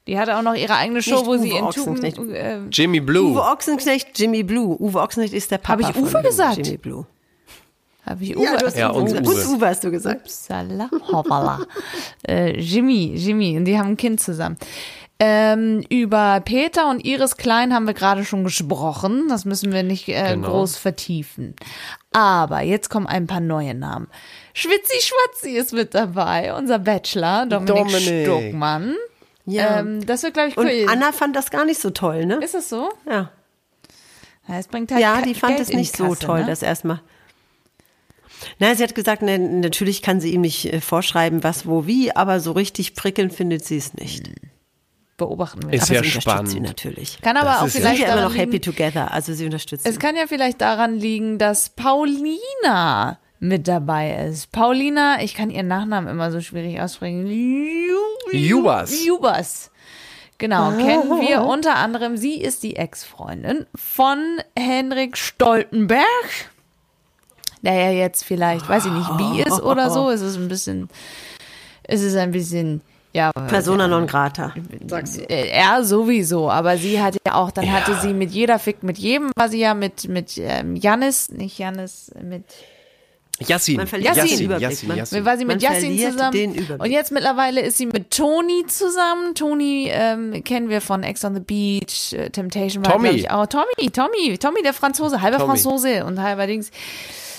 Die 0.08 0.18
hatte 0.18 0.36
auch 0.36 0.42
noch 0.42 0.54
ihre 0.54 0.74
eigene 0.74 1.00
Show, 1.00 1.18
Nicht 1.18 1.26
wo 1.26 1.36
sie 1.36 1.52
Uwe 1.52 1.58
in 1.58 1.64
Ochsenknecht. 1.64 2.16
Tuben, 2.16 2.34
äh, 2.34 2.58
Jimmy 2.70 3.00
Blue. 3.00 3.30
Uwe 3.32 3.42
Ochsenknecht, 3.42 4.18
Jimmy 4.18 4.42
Blue. 4.42 4.76
Uwe 4.80 5.00
Ochsenknecht 5.00 5.32
ist 5.32 5.50
der 5.50 5.58
Papa 5.58 5.84
Hab 5.84 5.90
ich 5.90 5.96
von 5.96 6.08
Uwe 6.08 6.22
gesagt? 6.22 6.56
Jimmy 6.56 6.76
Blue. 6.76 7.06
Habe 8.04 8.25
ich 8.25 8.37
Uwe? 8.37 8.44
Ja, 8.44 8.56
du 8.56 8.66
hast 8.66 8.76
Ja, 8.76 8.90
Uwe 8.90 8.99
und 8.99 9.04
gesagt. 9.06 9.26
Uwe. 9.26 9.35
Und 9.35 9.47
Uwe 9.56 9.66
hast 9.68 9.85
du 9.85 9.90
gesagt. 9.90 10.21
Upsala, 10.23 10.90
hoppala. 11.12 11.61
äh, 12.28 12.59
Jimmy, 12.59 13.12
Jimmy, 13.16 13.56
und 13.56 13.64
die 13.64 13.78
haben 13.78 13.90
ein 13.90 13.97
Kind 13.97 14.21
zusammen. 14.21 14.56
Ähm, 15.25 15.85
über 15.88 16.40
Peter 16.44 16.90
und 16.90 17.04
Iris 17.04 17.37
Klein 17.37 17.73
haben 17.73 17.87
wir 17.87 17.94
gerade 17.94 18.25
schon 18.25 18.42
gesprochen. 18.42 19.26
Das 19.28 19.44
müssen 19.44 19.73
wir 19.73 19.85
nicht 19.85 20.09
äh, 20.09 20.30
Genau. 20.35 20.49
groß 20.50 20.76
vertiefen. 20.76 21.54
Aber 22.12 22.62
jetzt 22.62 22.90
kommen 22.90 23.06
ein 23.06 23.28
paar 23.28 23.38
neue 23.38 23.75
Namen. 23.75 24.09
Schwitzi 24.52 24.97
Schwatzi 25.00 25.50
ist 25.56 25.73
mit 25.73 25.94
dabei, 25.94 26.52
unser 26.54 26.80
Bachelor, 26.80 27.47
Dominik, 27.47 27.76
Dominik. 27.76 28.26
Stuckmann. 28.26 28.94
Ja. 29.47 29.78
Ähm, 29.78 30.04
das 30.04 30.25
wird, 30.25 30.35
glaube 30.35 30.49
ich, 30.49 30.56
Und 30.56 30.66
cool. 30.66 30.87
Anna 30.88 31.12
fand 31.12 31.37
das 31.37 31.50
gar 31.52 31.64
nicht 31.64 31.80
so 31.80 31.90
toll, 31.90 32.26
ne? 32.26 32.37
ist 32.42 32.54
das 32.54 32.68
so? 32.68 32.90
Ja. 33.09 33.30
Ja, 34.49 34.59
es 34.59 34.66
bringt 34.66 34.90
halt 34.90 35.00
Ja, 35.00 35.23
die 35.23 35.35
fand 35.35 35.56
Geld 35.56 35.68
es 35.68 35.75
nicht 35.75 35.92
die 35.94 35.99
so 35.99 36.09
Kasse, 36.09 36.26
toll, 36.26 36.40
ne? 36.40 36.47
das 36.47 36.62
erstmal. 36.62 37.00
Na, 38.59 38.75
sie 38.75 38.82
hat 38.82 38.94
gesagt, 38.94 39.23
ne, 39.23 39.38
natürlich 39.38 40.02
kann 40.02 40.21
sie 40.21 40.32
ihm 40.35 40.42
nicht 40.42 40.73
äh, 40.73 40.80
vorschreiben, 40.80 41.42
was, 41.44 41.66
wo, 41.66 41.87
wie, 41.87 42.14
aber 42.14 42.40
so 42.40 42.52
richtig 42.52 42.94
prickelnd 42.94 43.32
findet 43.32 43.64
sie 43.64 43.76
es 43.76 43.94
nicht. 43.94 44.30
beobachten 45.16 45.62
wir. 45.71 45.73
Ist 45.75 45.85
aber 45.85 45.94
ja 45.94 46.00
sie 46.00 46.06
unterstützt 46.09 46.23
spannend. 46.23 46.49
sie 46.50 46.61
natürlich. 46.61 47.18
Kann 47.23 47.37
aber 47.37 47.50
Das 47.50 47.62
auch 47.62 47.68
vielleicht 47.68 48.00
ja 48.00 48.06
immer 48.06 48.16
daran 48.16 48.32
noch 48.32 48.38
happy 48.38 48.52
liegen, 48.52 48.62
together, 48.64 49.12
also 49.12 49.32
sie 49.35 49.44
unterstützt 49.44 49.87
Es 49.87 49.94
ihn. 49.94 49.99
kann 50.00 50.16
ja 50.16 50.26
vielleicht 50.26 50.61
daran 50.61 50.97
liegen, 50.99 51.38
dass 51.38 51.71
Paulina 51.71 53.18
mit 53.38 53.66
dabei 53.68 54.26
ist. 54.28 54.52
Paulina, 54.52 55.21
ich 55.23 55.35
kann 55.35 55.50
ihren 55.50 55.66
Nachnamen 55.68 56.09
immer 56.11 56.30
so 56.30 56.40
schwierig 56.40 56.80
aussprechen. 56.80 57.26
Ju- 57.26 58.37
Jubas. 58.37 59.04
Jubas. 59.04 59.71
Genau, 60.38 60.71
kennen 60.73 61.21
wir 61.21 61.42
unter 61.42 61.76
anderem. 61.76 62.16
Sie 62.16 62.40
ist 62.40 62.62
die 62.64 62.75
Ex-Freundin 62.76 63.66
von 63.76 64.18
Henrik 64.59 65.16
Stoltenberg. 65.16 66.04
Der 67.62 67.75
ja 67.75 67.90
jetzt 67.92 68.25
vielleicht, 68.25 68.69
weiß 68.69 68.87
ich 68.87 68.92
nicht, 68.92 69.16
bi 69.16 69.40
ist 69.42 69.62
oder 69.62 69.88
so. 69.90 70.11
Es 70.11 70.21
ist 70.21 70.37
ein 70.37 70.49
bisschen, 70.49 70.88
es 71.85 72.02
ist 72.02 72.16
ein 72.16 72.33
bisschen, 72.33 72.81
ja. 73.12 73.31
Persona 73.33 73.87
non 73.87 74.07
grata. 74.07 74.52
Äh, 75.28 75.49
Er 75.50 75.85
sowieso, 75.85 76.50
aber 76.50 76.76
sie 76.76 77.00
hat 77.00 77.16
ja 77.26 77.35
auch, 77.35 77.50
dann 77.52 77.71
hatte 77.73 77.95
sie 78.00 78.14
mit 78.14 78.31
jeder 78.33 78.59
fickt 78.59 78.83
mit 78.83 78.99
jedem, 78.99 79.31
war 79.37 79.49
sie 79.49 79.61
ja 79.61 79.75
mit 79.75 80.09
mit 80.09 80.37
ähm, 80.38 80.75
Janis, 80.76 81.28
nicht 81.31 81.57
Janis, 81.59 82.11
mit 82.21 82.42
Yassin. 83.47 83.76
Man 83.76 83.87
verliert 83.87 84.16
Yassin. 84.16 84.38
den 84.38 84.45
Überblick. 84.47 84.71
Yassin, 84.71 84.88
Man- 84.88 84.97
Yassin. 84.99 85.25
war 85.25 85.37
sie 85.38 85.45
mit 85.45 85.57
Man 85.57 85.61
Yassin 85.73 85.81
verliert 85.87 86.12
zusammen 86.12 86.33
den 86.33 86.54
Überblick. 86.54 86.83
und 86.83 86.90
jetzt 86.90 87.12
mittlerweile 87.12 87.61
ist 87.61 87.78
sie 87.78 87.87
mit 87.87 88.11
Toni 88.11 88.64
zusammen. 88.69 89.35
Toni 89.35 89.88
ähm, 89.90 90.42
kennen 90.45 90.69
wir 90.69 90.81
von 90.81 91.02
Ex 91.02 91.25
on 91.25 91.35
the 91.35 91.40
Beach, 91.40 92.12
äh, 92.12 92.31
Temptation 92.31 92.85
war 92.85 92.92
Tommy. 92.92 93.09
glaube 93.09 93.19
ich 93.21 93.31
auch. 93.31 93.47
Tommy, 93.47 93.90
Tommy, 93.92 94.38
Tommy 94.38 94.62
der 94.62 94.75
Franzose, 94.75 95.23
halber 95.23 95.38
Tommy. 95.38 95.50
Franzose 95.59 96.04
und 96.04 96.21
halber 96.21 96.47
Dings. 96.47 96.71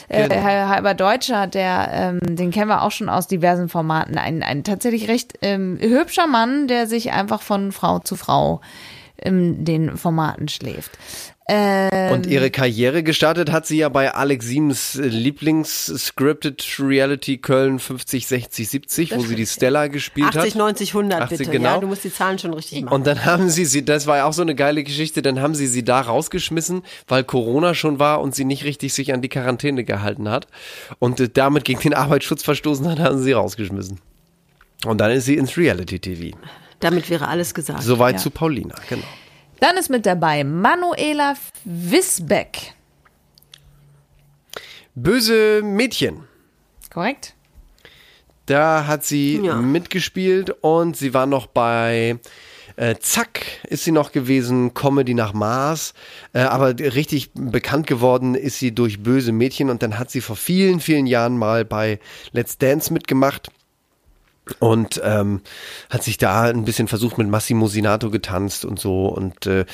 Äh, 0.07 0.27
Genau. 0.27 0.41
halber 0.43 0.69
halber 0.69 0.93
Deutscher, 0.93 1.47
der, 1.47 1.89
ähm, 1.91 2.35
den 2.35 2.51
kennen 2.51 2.67
wir 2.69 2.81
auch 2.83 2.91
schon 2.91 3.09
aus 3.09 3.27
diversen 3.27 3.69
Formaten. 3.69 4.17
Ein, 4.17 4.43
ein 4.43 4.63
tatsächlich 4.63 5.07
recht 5.07 5.33
ähm, 5.41 5.77
hübscher 5.79 6.27
Mann, 6.27 6.67
der 6.67 6.87
sich 6.87 7.11
einfach 7.11 7.41
von 7.41 7.71
Frau 7.71 7.99
zu 7.99 8.15
Frau 8.15 8.61
in 9.17 9.63
den 9.63 9.95
Formaten 9.97 10.49
schläft. 10.49 10.91
Ähm, 11.45 12.13
Und 12.13 12.25
ihre 12.25 12.51
Karriere 12.51 13.03
gestartet 13.03 13.51
hat 13.51 13.65
sie 13.65 13.77
ja 13.77 13.89
bei 13.89 14.13
Alex 14.13 14.45
Siems 14.45 14.95
Lieblings-Scripted 14.95 16.63
Reality 16.79 17.37
Köln 17.37 17.79
50, 17.79 18.27
60, 18.27 18.69
70, 18.69 19.15
wo 19.15 19.21
sie 19.21 19.35
die 19.35 19.45
Stella 19.45 19.87
gespielt 19.87 20.27
80, 20.27 20.53
hat. 20.53 20.55
90, 20.55 20.89
100 20.95 21.21
80, 21.23 21.37
bitte. 21.39 21.51
genau. 21.51 21.73
Ja, 21.75 21.79
du 21.79 21.87
musst 21.87 22.03
die 22.03 22.13
Zahlen 22.13 22.39
schon 22.39 22.53
richtig 22.53 22.83
machen. 22.83 22.93
Und 22.93 23.07
dann 23.07 23.25
haben 23.25 23.49
sie 23.49 23.65
sie, 23.65 23.83
das 23.83 24.07
war 24.07 24.17
ja 24.17 24.25
auch 24.25 24.33
so 24.33 24.41
eine 24.41 24.55
geile 24.55 24.83
Geschichte, 24.83 25.21
dann 25.21 25.41
haben 25.41 25.53
sie 25.55 25.67
sie 25.67 25.83
da 25.83 25.99
rausgeschmissen, 26.01 26.83
weil 27.07 27.23
Corona 27.25 27.73
schon 27.73 27.99
war 27.99 28.21
und 28.21 28.33
sie 28.33 28.45
nicht 28.45 28.63
richtig 28.63 28.93
sich 28.93 29.13
an 29.13 29.21
die 29.21 29.29
Quarantäne 29.29 29.83
gehalten 29.83 30.29
hat 30.29 30.47
und 30.99 31.19
äh, 31.19 31.27
damit 31.27 31.65
gegen 31.65 31.81
den 31.81 31.93
Arbeitsschutz 31.93 32.43
verstoßen 32.43 32.87
hat, 32.89 32.99
haben 32.99 33.17
sie 33.17 33.23
sie 33.25 33.31
rausgeschmissen. 33.33 33.99
Und 34.85 34.97
dann 34.99 35.11
ist 35.11 35.25
sie 35.25 35.35
ins 35.35 35.57
Reality 35.57 35.99
TV. 35.99 36.37
Damit 36.79 37.09
wäre 37.09 37.27
alles 37.27 37.53
gesagt. 37.53 37.83
Soweit 37.83 38.15
Ja. 38.15 38.21
zu 38.21 38.29
Paulina, 38.29 38.75
genau. 38.89 39.03
Dann 39.63 39.77
ist 39.77 39.89
mit 39.89 40.05
dabei 40.05 40.43
Manuela 40.43 41.35
Wisbeck. 41.63 42.73
Böse 44.93 45.61
Mädchen. 45.63 46.25
Korrekt? 46.93 47.33
Da 48.45 48.87
hat 48.87 49.05
sie 49.05 49.37
Ja. 49.37 49.55
mitgespielt 49.55 50.49
und 50.59 50.97
sie 50.97 51.13
war 51.13 51.27
noch 51.27 51.47
bei 51.47 52.19
äh, 52.75 52.95
Zack 52.99 53.45
ist 53.69 53.85
sie 53.85 53.93
noch 53.93 54.11
gewesen, 54.11 54.73
Comedy 54.73 55.13
nach 55.13 55.31
Mars, 55.31 55.93
äh, 56.33 56.39
aber 56.39 56.77
richtig 56.77 57.31
bekannt 57.33 57.87
geworden 57.87 58.35
ist 58.35 58.59
sie 58.59 58.75
durch 58.75 59.01
Böse 59.01 59.31
Mädchen 59.31 59.69
und 59.69 59.81
dann 59.81 59.97
hat 59.97 60.11
sie 60.11 60.19
vor 60.19 60.35
vielen, 60.35 60.81
vielen 60.81 61.05
Jahren 61.07 61.37
mal 61.37 61.63
bei 61.63 61.99
Let's 62.33 62.57
Dance 62.57 62.91
mitgemacht 62.91 63.49
und 64.59 65.01
ähm, 65.03 65.41
hat 65.89 66.03
sich 66.03 66.17
da 66.17 66.43
ein 66.43 66.65
bisschen 66.65 66.87
versucht 66.87 67.17
mit 67.17 67.29
Massimo 67.29 67.67
Sinato 67.67 68.09
getanzt 68.09 68.65
und 68.65 68.77
so. 68.77 69.07
Und 69.07 69.45
äh, 69.47 69.65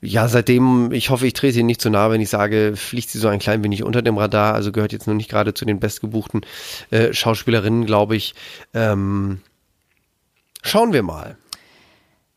ja 0.00 0.28
seitdem 0.28 0.90
ich 0.92 1.10
hoffe 1.10 1.26
ich 1.26 1.32
trete 1.32 1.58
ihr 1.58 1.64
nicht 1.64 1.80
zu 1.80 1.90
nahe 1.90 2.10
wenn 2.10 2.20
ich 2.20 2.28
sage 2.28 2.74
fliegt 2.76 3.10
sie 3.10 3.18
so 3.18 3.28
ein 3.28 3.38
klein 3.38 3.62
wenig 3.62 3.84
unter 3.84 4.02
dem 4.02 4.18
Radar 4.18 4.54
also 4.54 4.72
gehört 4.72 4.92
jetzt 4.92 5.06
noch 5.06 5.14
nicht 5.14 5.30
gerade 5.30 5.54
zu 5.54 5.64
den 5.64 5.78
bestgebuchten 5.78 6.40
äh, 6.90 7.12
Schauspielerinnen 7.12 7.86
glaube 7.86 8.16
ich. 8.16 8.34
Ähm, 8.74 9.40
schauen 10.62 10.92
wir 10.92 11.02
mal. 11.02 11.36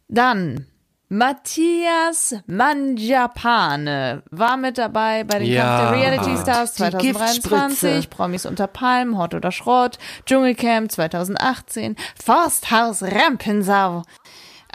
Dann 0.07 0.65
Matthias 1.09 2.35
Mangiapane 2.45 4.21
war 4.29 4.57
mit 4.57 4.77
dabei 4.77 5.23
bei 5.23 5.39
den 5.39 5.47
Ja. 5.47 5.63
Kampf 5.63 5.91
der 5.91 5.99
Reality 5.99 6.37
Stars 6.41 6.73
Die 6.73 6.77
2023, 6.83 7.41
Giftspritze. 7.81 8.07
Promis 8.09 8.45
unter 8.45 8.67
Palmen, 8.67 9.17
Hot 9.17 9.33
oder 9.33 9.51
Schrott, 9.51 9.97
Dschungelcamp 10.27 10.91
2018, 10.91 11.95
Forsthaus 12.23 13.01
Rampensau. 13.01 14.03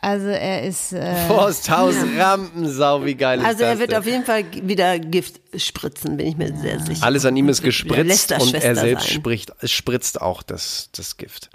Also 0.02 0.26
er 0.26 0.64
ist 0.64 0.92
äh, 0.92 1.14
Forsthaus 1.28 1.94
Rampensau 2.18 3.04
wie 3.06 3.14
geil 3.14 3.38
ist 3.38 3.46
Also 3.46 3.60
das 3.60 3.68
er 3.68 3.78
wird 3.78 3.92
denn? 3.92 3.98
auf 4.00 4.06
jeden 4.06 4.24
Fall 4.24 4.44
wieder 4.52 4.98
Gift 4.98 5.40
spritzen, 5.56 6.16
bin 6.18 6.26
ich 6.26 6.36
mir 6.36 6.54
sehr 6.56 6.78
sicher. 6.80 7.04
alles 7.06 7.24
an 7.24 7.36
ihm 7.36 7.48
ist 7.48 7.62
gespritzt 7.62 8.32
und 8.32 8.52
er 8.54 8.74
selbst 8.76 9.08
spricht, 9.08 9.52
spritzt 9.64 10.20
auch 10.20 10.42
das, 10.42 10.90
das 10.94 11.16
Gift. 11.16 11.48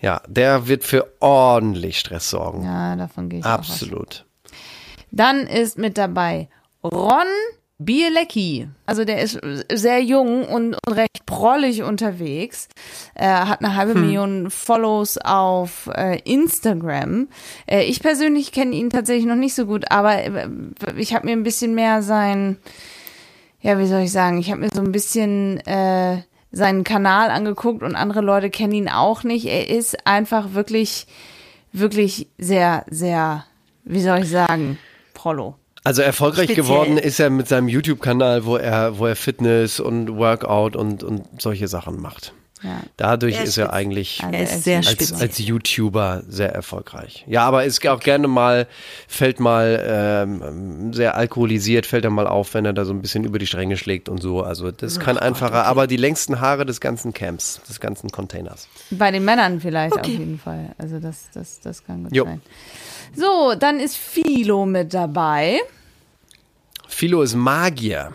Ja, 0.00 0.22
der 0.26 0.66
wird 0.66 0.84
für 0.84 1.12
ordentlich 1.20 1.98
Stress 1.98 2.30
sorgen. 2.30 2.64
ja, 2.64 2.96
davon 2.96 3.28
gehe 3.28 3.40
ich 3.40 3.44
auch. 3.44 3.50
Absolut. 3.50 4.24
Dann 5.10 5.46
ist 5.46 5.76
mit 5.76 5.98
dabei 5.98 6.48
Ron 6.82 7.26
Bielecki. 7.80 8.68
Also 8.84 9.04
der 9.04 9.22
ist 9.22 9.40
sehr 9.72 10.02
jung 10.02 10.44
und, 10.46 10.76
und 10.86 10.92
recht 10.92 11.24
prollig 11.24 11.82
unterwegs. 11.82 12.68
Er 13.14 13.48
hat 13.48 13.64
eine 13.64 13.74
halbe 13.74 13.94
Million 13.94 14.50
Follows 14.50 15.16
auf 15.16 15.88
äh, 15.94 16.18
Instagram. 16.24 17.28
Äh, 17.66 17.84
ich 17.84 18.02
persönlich 18.02 18.52
kenne 18.52 18.76
ihn 18.76 18.90
tatsächlich 18.90 19.24
noch 19.24 19.34
nicht 19.34 19.54
so 19.54 19.64
gut, 19.64 19.90
aber 19.90 20.22
äh, 20.22 20.48
ich 20.96 21.14
habe 21.14 21.26
mir 21.26 21.32
ein 21.32 21.42
bisschen 21.42 21.74
mehr 21.74 22.02
sein, 22.02 22.58
ja, 23.62 23.78
wie 23.78 23.86
soll 23.86 24.00
ich 24.00 24.12
sagen, 24.12 24.38
ich 24.38 24.50
habe 24.50 24.60
mir 24.60 24.68
so 24.72 24.82
ein 24.82 24.92
bisschen 24.92 25.58
äh, 25.66 26.22
seinen 26.52 26.84
Kanal 26.84 27.30
angeguckt 27.30 27.82
und 27.82 27.94
andere 27.94 28.20
Leute 28.20 28.50
kennen 28.50 28.72
ihn 28.72 28.88
auch 28.88 29.24
nicht. 29.24 29.46
Er 29.46 29.68
ist 29.68 30.06
einfach 30.06 30.54
wirklich, 30.54 31.06
wirklich 31.72 32.28
sehr, 32.38 32.84
sehr, 32.90 33.44
wie 33.84 34.00
soll 34.00 34.20
ich 34.20 34.30
sagen, 34.30 34.78
Prollo. 35.14 35.56
Also 35.82 36.02
erfolgreich 36.02 36.50
Speziell. 36.50 36.66
geworden 36.66 36.98
ist 36.98 37.20
er 37.20 37.30
mit 37.30 37.48
seinem 37.48 37.68
YouTube-Kanal, 37.68 38.44
wo 38.44 38.56
er, 38.56 38.98
wo 38.98 39.06
er 39.06 39.16
Fitness 39.16 39.80
und 39.80 40.16
Workout 40.16 40.76
und, 40.76 41.02
und 41.02 41.40
solche 41.40 41.68
Sachen 41.68 42.00
macht. 42.00 42.34
Ja. 42.62 42.80
Dadurch 42.98 43.36
Er 43.36 43.42
ist 43.44 43.48
ist 43.50 43.56
er 43.58 43.72
eigentlich 43.72 44.22
Also 44.22 44.34
Er 44.36 44.42
ist 44.42 44.64
sehr 44.64 44.76
als- 44.78 45.12
als, 45.20 45.38
YouTuber 45.38 46.22
sehr 46.28 46.52
erfolgreich. 46.52 47.24
Ja, 47.26 47.44
aber 47.46 47.64
ist 47.64 47.86
auch 47.88 48.00
gerne 48.00 48.28
mal, 48.28 48.66
fällt 49.08 49.40
mal 49.40 49.82
ähm, 49.86 50.92
sehr 50.92 51.14
alkoholisiert, 51.16 51.86
fällt 51.86 52.04
er 52.04 52.10
mal 52.10 52.26
auf, 52.26 52.52
wenn 52.54 52.64
er 52.66 52.72
da 52.74 52.84
so 52.84 52.92
ein 52.92 53.00
bisschen 53.00 53.24
über 53.24 53.38
die 53.38 53.46
Stränge 53.46 53.76
schlägt 53.78 54.08
und 54.10 54.20
so. 54.20 54.42
Also 54.42 54.70
das 54.70 54.92
ist 54.92 55.00
kein 55.00 55.16
einfacher, 55.16 55.64
aber 55.64 55.86
die 55.86 55.96
längsten 55.96 56.40
Haare 56.40 56.66
des 56.66 56.80
ganzen 56.80 57.14
Camps, 57.14 57.60
des 57.68 57.80
ganzen 57.80 58.10
Containers. 58.10 58.68
Bei 58.90 59.10
den 59.10 59.24
Männern 59.24 59.60
vielleicht 59.60 59.98
auf 59.98 60.06
jeden 60.06 60.38
Fall. 60.38 60.74
Also 60.76 60.98
das, 61.00 61.30
das, 61.32 61.60
das 61.60 61.84
kann 61.84 62.04
gut 62.04 62.14
Jo. 62.14 62.24
sein. 62.24 62.42
So, 63.16 63.54
dann 63.58 63.80
ist 63.80 63.96
Philo 63.96 64.66
mit 64.66 64.92
dabei. 64.92 65.58
Philo 66.88 67.22
ist 67.22 67.34
Magier. 67.34 68.12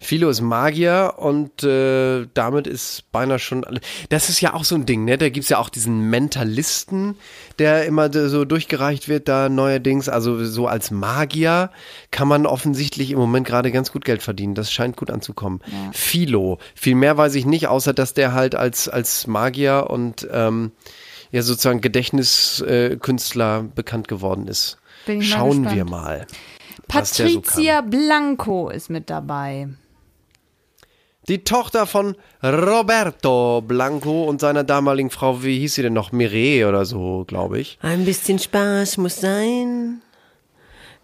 Philo 0.00 0.28
ist 0.28 0.40
Magier 0.40 1.14
und 1.18 1.62
äh, 1.62 2.26
damit 2.34 2.66
ist 2.66 3.04
beinahe 3.12 3.38
schon. 3.38 3.64
Das 4.08 4.28
ist 4.28 4.40
ja 4.40 4.54
auch 4.54 4.64
so 4.64 4.74
ein 4.74 4.86
Ding, 4.86 5.04
ne? 5.04 5.18
Da 5.18 5.28
gibt's 5.28 5.48
ja 5.50 5.58
auch 5.58 5.68
diesen 5.68 6.10
Mentalisten, 6.10 7.14
der 7.60 7.86
immer 7.86 8.12
so 8.12 8.44
durchgereicht 8.44 9.08
wird, 9.08 9.28
da 9.28 9.48
neuerdings. 9.48 10.08
Also 10.08 10.44
so 10.44 10.66
als 10.66 10.90
Magier 10.90 11.70
kann 12.10 12.26
man 12.26 12.44
offensichtlich 12.44 13.12
im 13.12 13.18
Moment 13.18 13.46
gerade 13.46 13.70
ganz 13.70 13.92
gut 13.92 14.04
Geld 14.04 14.20
verdienen. 14.22 14.56
Das 14.56 14.72
scheint 14.72 14.96
gut 14.96 15.12
anzukommen. 15.12 15.60
Philo. 15.92 16.58
Viel 16.74 16.96
mehr 16.96 17.16
weiß 17.16 17.36
ich 17.36 17.46
nicht, 17.46 17.68
außer 17.68 17.92
dass 17.92 18.14
der 18.14 18.32
halt 18.32 18.56
als, 18.56 18.88
als 18.88 19.28
Magier 19.28 19.86
und 19.90 20.26
ähm, 20.32 20.72
ja 21.30 21.42
sozusagen 21.42 21.80
Gedächtniskünstler 21.80 22.96
Künstler 22.98 23.62
bekannt 23.62 24.08
geworden 24.08 24.48
ist. 24.48 24.78
Schauen 25.20 25.70
wir 25.70 25.84
mal. 25.84 26.26
Der 26.94 27.04
so 27.04 27.24
Patricia 27.24 27.80
Blanco 27.82 28.68
ist 28.70 28.90
mit 28.90 29.10
dabei. 29.10 29.68
Die 31.28 31.44
Tochter 31.44 31.86
von 31.86 32.16
Roberto 32.42 33.60
Blanco 33.60 34.24
und 34.24 34.40
seiner 34.40 34.64
damaligen 34.64 35.10
Frau, 35.10 35.42
wie 35.44 35.58
hieß 35.60 35.74
sie 35.74 35.82
denn 35.82 35.92
noch? 35.92 36.12
Mireille 36.12 36.68
oder 36.68 36.84
so, 36.84 37.24
glaube 37.26 37.60
ich. 37.60 37.78
Ein 37.82 38.04
bisschen 38.04 38.38
Spaß 38.38 38.96
muss 38.96 39.20
sein. 39.20 40.00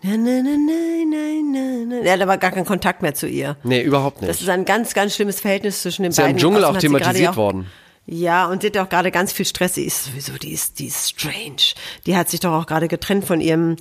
Na, 0.02 0.16
na, 0.16 0.42
na, 0.42 0.56
na, 0.56 1.12
na, 1.52 1.84
na. 1.86 1.96
Er 2.04 2.12
hat 2.14 2.20
aber 2.22 2.36
gar 2.38 2.50
keinen 2.50 2.66
Kontakt 2.66 3.02
mehr 3.02 3.14
zu 3.14 3.28
ihr. 3.28 3.56
Nee, 3.62 3.82
überhaupt 3.82 4.18
Das 4.22 4.28
nicht. 4.28 4.42
ist 4.42 4.48
ein 4.48 4.64
ganz, 4.64 4.94
ganz 4.94 5.14
schlimmes 5.14 5.40
Verhältnis 5.40 5.82
zwischen 5.82 6.02
den 6.02 6.10
Ist 6.10 6.18
ja 6.18 6.24
beiden. 6.24 6.36
im 6.36 6.40
Dschungel 6.40 6.64
auch 6.64 6.74
sie 6.74 6.80
thematisiert 6.80 7.30
auch- 7.32 7.36
worden. 7.36 7.66
Ja, 8.08 8.46
und 8.46 8.62
sie 8.62 8.68
hat 8.68 8.76
auch 8.78 8.88
gerade 8.88 9.10
ganz 9.10 9.32
viel 9.32 9.44
Stress. 9.44 9.74
Sie 9.74 9.84
ist 9.84 10.04
sowieso, 10.04 10.34
die 10.34 10.52
ist, 10.52 10.78
die 10.78 10.86
ist 10.86 11.10
strange. 11.10 11.74
Die 12.06 12.16
hat 12.16 12.28
sich 12.28 12.38
doch 12.38 12.52
auch 12.52 12.66
gerade 12.66 12.86
getrennt 12.86 13.24
von 13.24 13.40
ihrem 13.40 13.76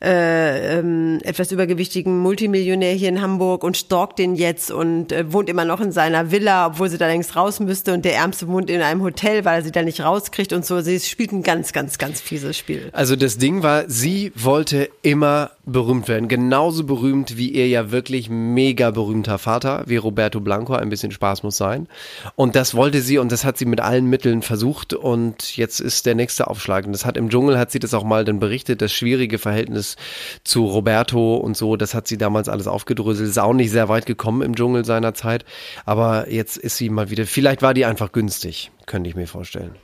äh, 0.00 0.78
ähm, 0.78 1.18
etwas 1.24 1.50
übergewichtigen 1.50 2.20
Multimillionär 2.20 2.92
hier 2.92 3.08
in 3.08 3.20
Hamburg 3.20 3.64
und 3.64 3.76
stalkt 3.76 4.20
den 4.20 4.36
jetzt 4.36 4.70
und 4.70 5.10
äh, 5.10 5.32
wohnt 5.32 5.48
immer 5.48 5.64
noch 5.64 5.80
in 5.80 5.90
seiner 5.90 6.30
Villa, 6.30 6.68
obwohl 6.68 6.88
sie 6.88 6.98
da 6.98 7.08
längst 7.08 7.34
raus 7.34 7.58
müsste. 7.58 7.92
Und 7.92 8.04
der 8.04 8.14
Ärmste 8.14 8.46
wohnt 8.46 8.70
in 8.70 8.80
einem 8.80 9.02
Hotel, 9.02 9.44
weil 9.44 9.60
er 9.60 9.64
sie 9.64 9.72
da 9.72 9.82
nicht 9.82 10.00
rauskriegt 10.02 10.52
und 10.52 10.64
so. 10.64 10.80
Sie 10.80 11.00
spielt 11.00 11.32
ein 11.32 11.42
ganz, 11.42 11.72
ganz, 11.72 11.98
ganz 11.98 12.20
fieses 12.20 12.56
Spiel. 12.56 12.90
Also 12.92 13.16
das 13.16 13.38
Ding 13.38 13.64
war, 13.64 13.88
sie 13.88 14.30
wollte 14.36 14.88
immer 15.02 15.50
berühmt 15.66 16.08
werden. 16.08 16.28
Genauso 16.28 16.84
berühmt 16.84 17.36
wie 17.36 17.48
ihr 17.48 17.68
ja 17.68 17.90
wirklich 17.90 18.28
mega 18.28 18.90
berühmter 18.90 19.38
Vater, 19.38 19.84
wie 19.86 19.96
Roberto 19.96 20.40
Blanco. 20.40 20.74
Ein 20.74 20.90
bisschen 20.90 21.10
Spaß 21.10 21.42
muss 21.42 21.56
sein. 21.56 21.88
Und 22.36 22.54
das 22.54 22.74
wollte 22.74 23.00
sie 23.00 23.18
und 23.18 23.32
das 23.32 23.44
hat 23.44 23.56
sie 23.56 23.64
mit 23.64 23.80
allen 23.80 24.06
Mitteln 24.06 24.42
versucht. 24.42 24.92
Und 24.92 25.56
jetzt 25.56 25.80
ist 25.80 26.06
der 26.06 26.14
nächste 26.14 26.48
Aufschlag. 26.48 26.86
Und 26.86 26.92
das 26.92 27.06
hat 27.06 27.16
im 27.16 27.30
Dschungel, 27.30 27.58
hat 27.58 27.70
sie 27.70 27.78
das 27.78 27.94
auch 27.94 28.04
mal 28.04 28.24
dann 28.24 28.38
berichtet, 28.38 28.82
das 28.82 28.92
schwierige 28.92 29.38
Verhältnis 29.38 29.96
zu 30.44 30.66
Roberto 30.66 31.36
und 31.36 31.56
so. 31.56 31.76
Das 31.76 31.94
hat 31.94 32.06
sie 32.06 32.18
damals 32.18 32.48
alles 32.48 32.66
aufgedröselt. 32.66 33.28
Ist 33.28 33.38
auch 33.38 33.54
nicht 33.54 33.70
sehr 33.70 33.88
weit 33.88 34.06
gekommen 34.06 34.42
im 34.42 34.54
Dschungel 34.54 34.84
seiner 34.84 35.14
Zeit. 35.14 35.44
Aber 35.86 36.30
jetzt 36.30 36.56
ist 36.56 36.76
sie 36.76 36.90
mal 36.90 37.10
wieder, 37.10 37.26
vielleicht 37.26 37.62
war 37.62 37.74
die 37.74 37.86
einfach 37.86 38.12
günstig, 38.12 38.70
könnte 38.86 39.08
ich 39.08 39.16
mir 39.16 39.26
vorstellen. 39.26 39.74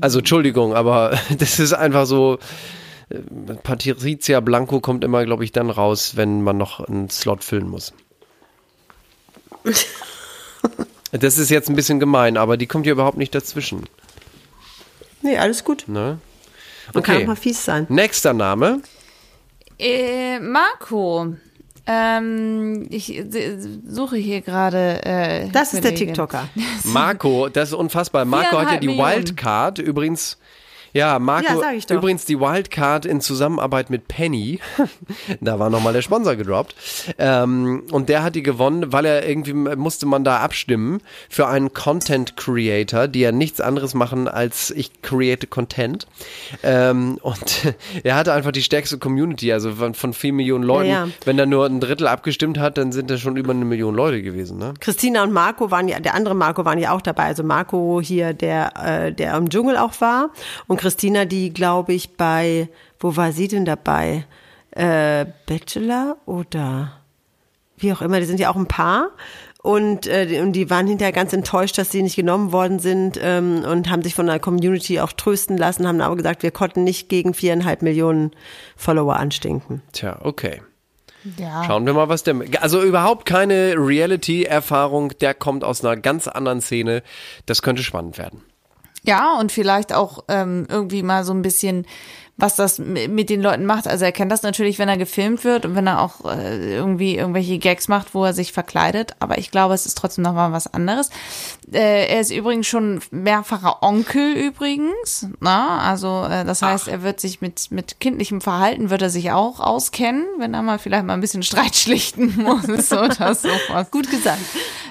Also 0.00 0.18
Entschuldigung, 0.18 0.74
aber 0.74 1.18
das 1.38 1.58
ist 1.58 1.72
einfach 1.72 2.06
so. 2.06 2.38
Äh, 3.10 3.18
Patricia 3.62 4.40
Blanco 4.40 4.80
kommt 4.80 5.04
immer, 5.04 5.24
glaube 5.24 5.44
ich, 5.44 5.52
dann 5.52 5.70
raus, 5.70 6.16
wenn 6.16 6.42
man 6.42 6.56
noch 6.56 6.80
einen 6.80 7.10
Slot 7.10 7.44
füllen 7.44 7.68
muss. 7.68 7.92
Das 11.12 11.38
ist 11.38 11.48
jetzt 11.48 11.68
ein 11.68 11.76
bisschen 11.76 12.00
gemein, 12.00 12.36
aber 12.36 12.56
die 12.56 12.66
kommt 12.66 12.86
ja 12.86 12.92
überhaupt 12.92 13.18
nicht 13.18 13.34
dazwischen. 13.34 13.84
Nee, 15.22 15.38
alles 15.38 15.62
gut. 15.62 15.84
Ne? 15.86 16.18
Man 16.92 17.02
kann 17.04 17.14
auch 17.14 17.18
Okay. 17.20 17.26
mal 17.28 17.36
fies 17.36 17.64
sein. 17.64 17.86
Nächster 17.88 18.32
Name. 18.32 18.80
Äh, 19.78 20.40
Marco. 20.40 21.36
Ähm, 21.86 22.86
ich 22.90 23.16
äh, 23.16 23.58
suche 23.86 24.16
hier 24.16 24.40
gerade. 24.40 25.04
Äh, 25.04 25.48
Das 25.50 25.72
ist 25.72 25.84
der. 25.84 25.94
TikToker. 25.94 26.48
Marco, 26.84 27.48
das 27.48 27.68
ist 27.68 27.74
unfassbar. 27.74 28.24
Marco 28.24 28.58
hat 28.58 28.72
ja 28.72 28.78
die 28.78 28.88
Millionen. 28.88 29.14
Wildcard 29.16 29.78
übrigens. 29.78 30.38
Ja, 30.94 31.18
Marco, 31.18 31.60
Ja, 31.60 31.96
übrigens 31.96 32.24
die 32.24 32.38
Wildcard 32.38 33.04
in 33.04 33.20
Zusammenarbeit 33.20 33.90
mit 33.90 34.06
Penny. 34.06 34.60
da 35.40 35.58
war 35.58 35.68
nochmal 35.68 35.92
der 35.92 36.02
Sponsor 36.02 36.36
gedroppt. 36.36 36.76
Ähm, 37.18 37.82
und 37.90 38.08
der 38.08 38.22
hat 38.22 38.36
die 38.36 38.44
gewonnen, 38.44 38.92
weil 38.92 39.04
er 39.04 39.28
irgendwie 39.28 39.54
musste 39.54 40.06
man 40.06 40.22
da 40.22 40.38
abstimmen 40.38 41.00
für 41.28 41.48
einen 41.48 41.72
Content 41.74 42.36
Creator, 42.36 43.08
die 43.08 43.20
ja 43.20 43.32
nichts 43.32 43.60
anderes 43.60 43.94
machen 43.94 44.28
als 44.28 44.70
ich 44.70 45.02
create 45.02 45.50
Content. 45.50 46.06
Ähm, 46.62 47.18
und 47.22 47.74
er 48.04 48.14
hatte 48.14 48.32
einfach 48.32 48.52
die 48.52 48.62
stärkste 48.62 48.96
Community, 48.96 49.52
also 49.52 49.72
von, 49.72 49.94
von 49.94 50.14
vier 50.14 50.32
Millionen 50.32 50.62
Leuten. 50.62 50.90
Ja, 50.90 51.06
ja. 51.06 51.12
Wenn 51.24 51.36
da 51.36 51.44
nur 51.44 51.66
ein 51.66 51.80
Drittel 51.80 52.06
abgestimmt 52.06 52.56
hat, 52.56 52.78
dann 52.78 52.92
sind 52.92 53.10
das 53.10 53.20
schon 53.20 53.36
über 53.36 53.50
eine 53.50 53.64
Million 53.64 53.96
Leute 53.96 54.22
gewesen, 54.22 54.58
ne? 54.58 54.74
Christina 54.78 55.24
und 55.24 55.32
Marco 55.32 55.72
waren 55.72 55.88
ja, 55.88 55.98
der 55.98 56.14
andere 56.14 56.36
Marco 56.36 56.64
waren 56.64 56.78
ja 56.78 56.92
auch 56.92 57.02
dabei. 57.02 57.24
Also 57.24 57.42
Marco 57.42 58.00
hier, 58.00 58.32
der, 58.32 58.72
äh, 58.76 59.12
der 59.12 59.36
im 59.36 59.50
Dschungel 59.50 59.76
auch 59.76 60.00
war. 60.00 60.30
Und 60.68 60.83
Christina, 60.84 61.24
die, 61.24 61.50
glaube 61.50 61.94
ich, 61.94 62.18
bei, 62.18 62.68
wo 63.00 63.16
war 63.16 63.32
sie 63.32 63.48
denn 63.48 63.64
dabei? 63.64 64.26
Äh, 64.72 65.24
Bachelor 65.46 66.18
oder 66.26 67.00
wie 67.78 67.90
auch 67.90 68.02
immer, 68.02 68.20
die 68.20 68.26
sind 68.26 68.38
ja 68.38 68.50
auch 68.50 68.56
ein 68.56 68.66
Paar. 68.66 69.08
Und, 69.62 70.06
äh, 70.06 70.26
die- 70.26 70.40
und 70.40 70.52
die 70.52 70.68
waren 70.68 70.86
hinterher 70.86 71.12
ganz 71.12 71.32
enttäuscht, 71.32 71.78
dass 71.78 71.90
sie 71.90 72.02
nicht 72.02 72.16
genommen 72.16 72.52
worden 72.52 72.80
sind 72.80 73.18
ähm, 73.18 73.64
und 73.64 73.88
haben 73.88 74.02
sich 74.02 74.14
von 74.14 74.26
der 74.26 74.38
Community 74.38 75.00
auch 75.00 75.12
trösten 75.12 75.56
lassen, 75.56 75.88
haben 75.88 76.02
aber 76.02 76.16
gesagt, 76.16 76.42
wir 76.42 76.50
konnten 76.50 76.84
nicht 76.84 77.08
gegen 77.08 77.32
viereinhalb 77.32 77.80
Millionen 77.80 78.32
Follower 78.76 79.16
anstinken. 79.16 79.80
Tja, 79.94 80.18
okay. 80.20 80.60
Ja. 81.38 81.64
Schauen 81.64 81.86
wir 81.86 81.94
mal, 81.94 82.10
was 82.10 82.24
der. 82.24 82.36
Also 82.60 82.82
überhaupt 82.82 83.24
keine 83.24 83.72
Reality-Erfahrung, 83.78 85.16
der 85.22 85.32
kommt 85.32 85.64
aus 85.64 85.82
einer 85.82 85.96
ganz 85.96 86.28
anderen 86.28 86.60
Szene. 86.60 87.02
Das 87.46 87.62
könnte 87.62 87.82
spannend 87.82 88.18
werden. 88.18 88.42
Ja, 89.06 89.38
und 89.38 89.52
vielleicht 89.52 89.92
auch 89.92 90.24
ähm, 90.28 90.66
irgendwie 90.70 91.02
mal 91.02 91.24
so 91.24 91.34
ein 91.34 91.42
bisschen, 91.42 91.86
was 92.36 92.56
das 92.56 92.78
mit 92.78 93.30
den 93.30 93.40
Leuten 93.40 93.64
macht. 93.64 93.86
Also 93.86 94.04
er 94.04 94.12
kennt 94.12 94.32
das 94.32 94.42
natürlich, 94.42 94.78
wenn 94.80 94.88
er 94.88 94.96
gefilmt 94.96 95.44
wird 95.44 95.64
und 95.64 95.76
wenn 95.76 95.86
er 95.86 96.00
auch 96.00 96.24
äh, 96.24 96.74
irgendwie 96.74 97.16
irgendwelche 97.16 97.58
Gags 97.58 97.86
macht, 97.86 98.12
wo 98.12 98.24
er 98.24 98.32
sich 98.32 98.52
verkleidet. 98.52 99.14
Aber 99.20 99.38
ich 99.38 99.52
glaube, 99.52 99.74
es 99.74 99.86
ist 99.86 99.96
trotzdem 99.96 100.24
noch 100.24 100.34
mal 100.34 100.50
was 100.50 100.72
anderes. 100.72 101.10
Äh, 101.72 102.08
er 102.08 102.20
ist 102.20 102.32
übrigens 102.32 102.66
schon 102.66 103.00
mehrfacher 103.12 103.84
Onkel 103.84 104.34
übrigens. 104.34 105.28
Na? 105.38 105.78
Also 105.88 106.24
äh, 106.24 106.44
das 106.44 106.60
heißt, 106.62 106.88
er 106.88 107.02
wird 107.02 107.20
sich 107.20 107.40
mit 107.40 107.70
mit 107.70 108.00
kindlichem 108.00 108.40
Verhalten 108.40 108.90
wird 108.90 109.02
er 109.02 109.10
sich 109.10 109.30
auch 109.30 109.60
auskennen, 109.60 110.24
wenn 110.38 110.54
er 110.54 110.62
mal 110.62 110.78
vielleicht 110.78 111.04
mal 111.04 111.14
ein 111.14 111.20
bisschen 111.20 111.42
Streit 111.44 111.76
schlichten 111.76 112.34
muss 112.42 112.64
oder 112.92 113.34
sowas. 113.34 113.90
Gut 113.92 114.10
gesagt. 114.10 114.42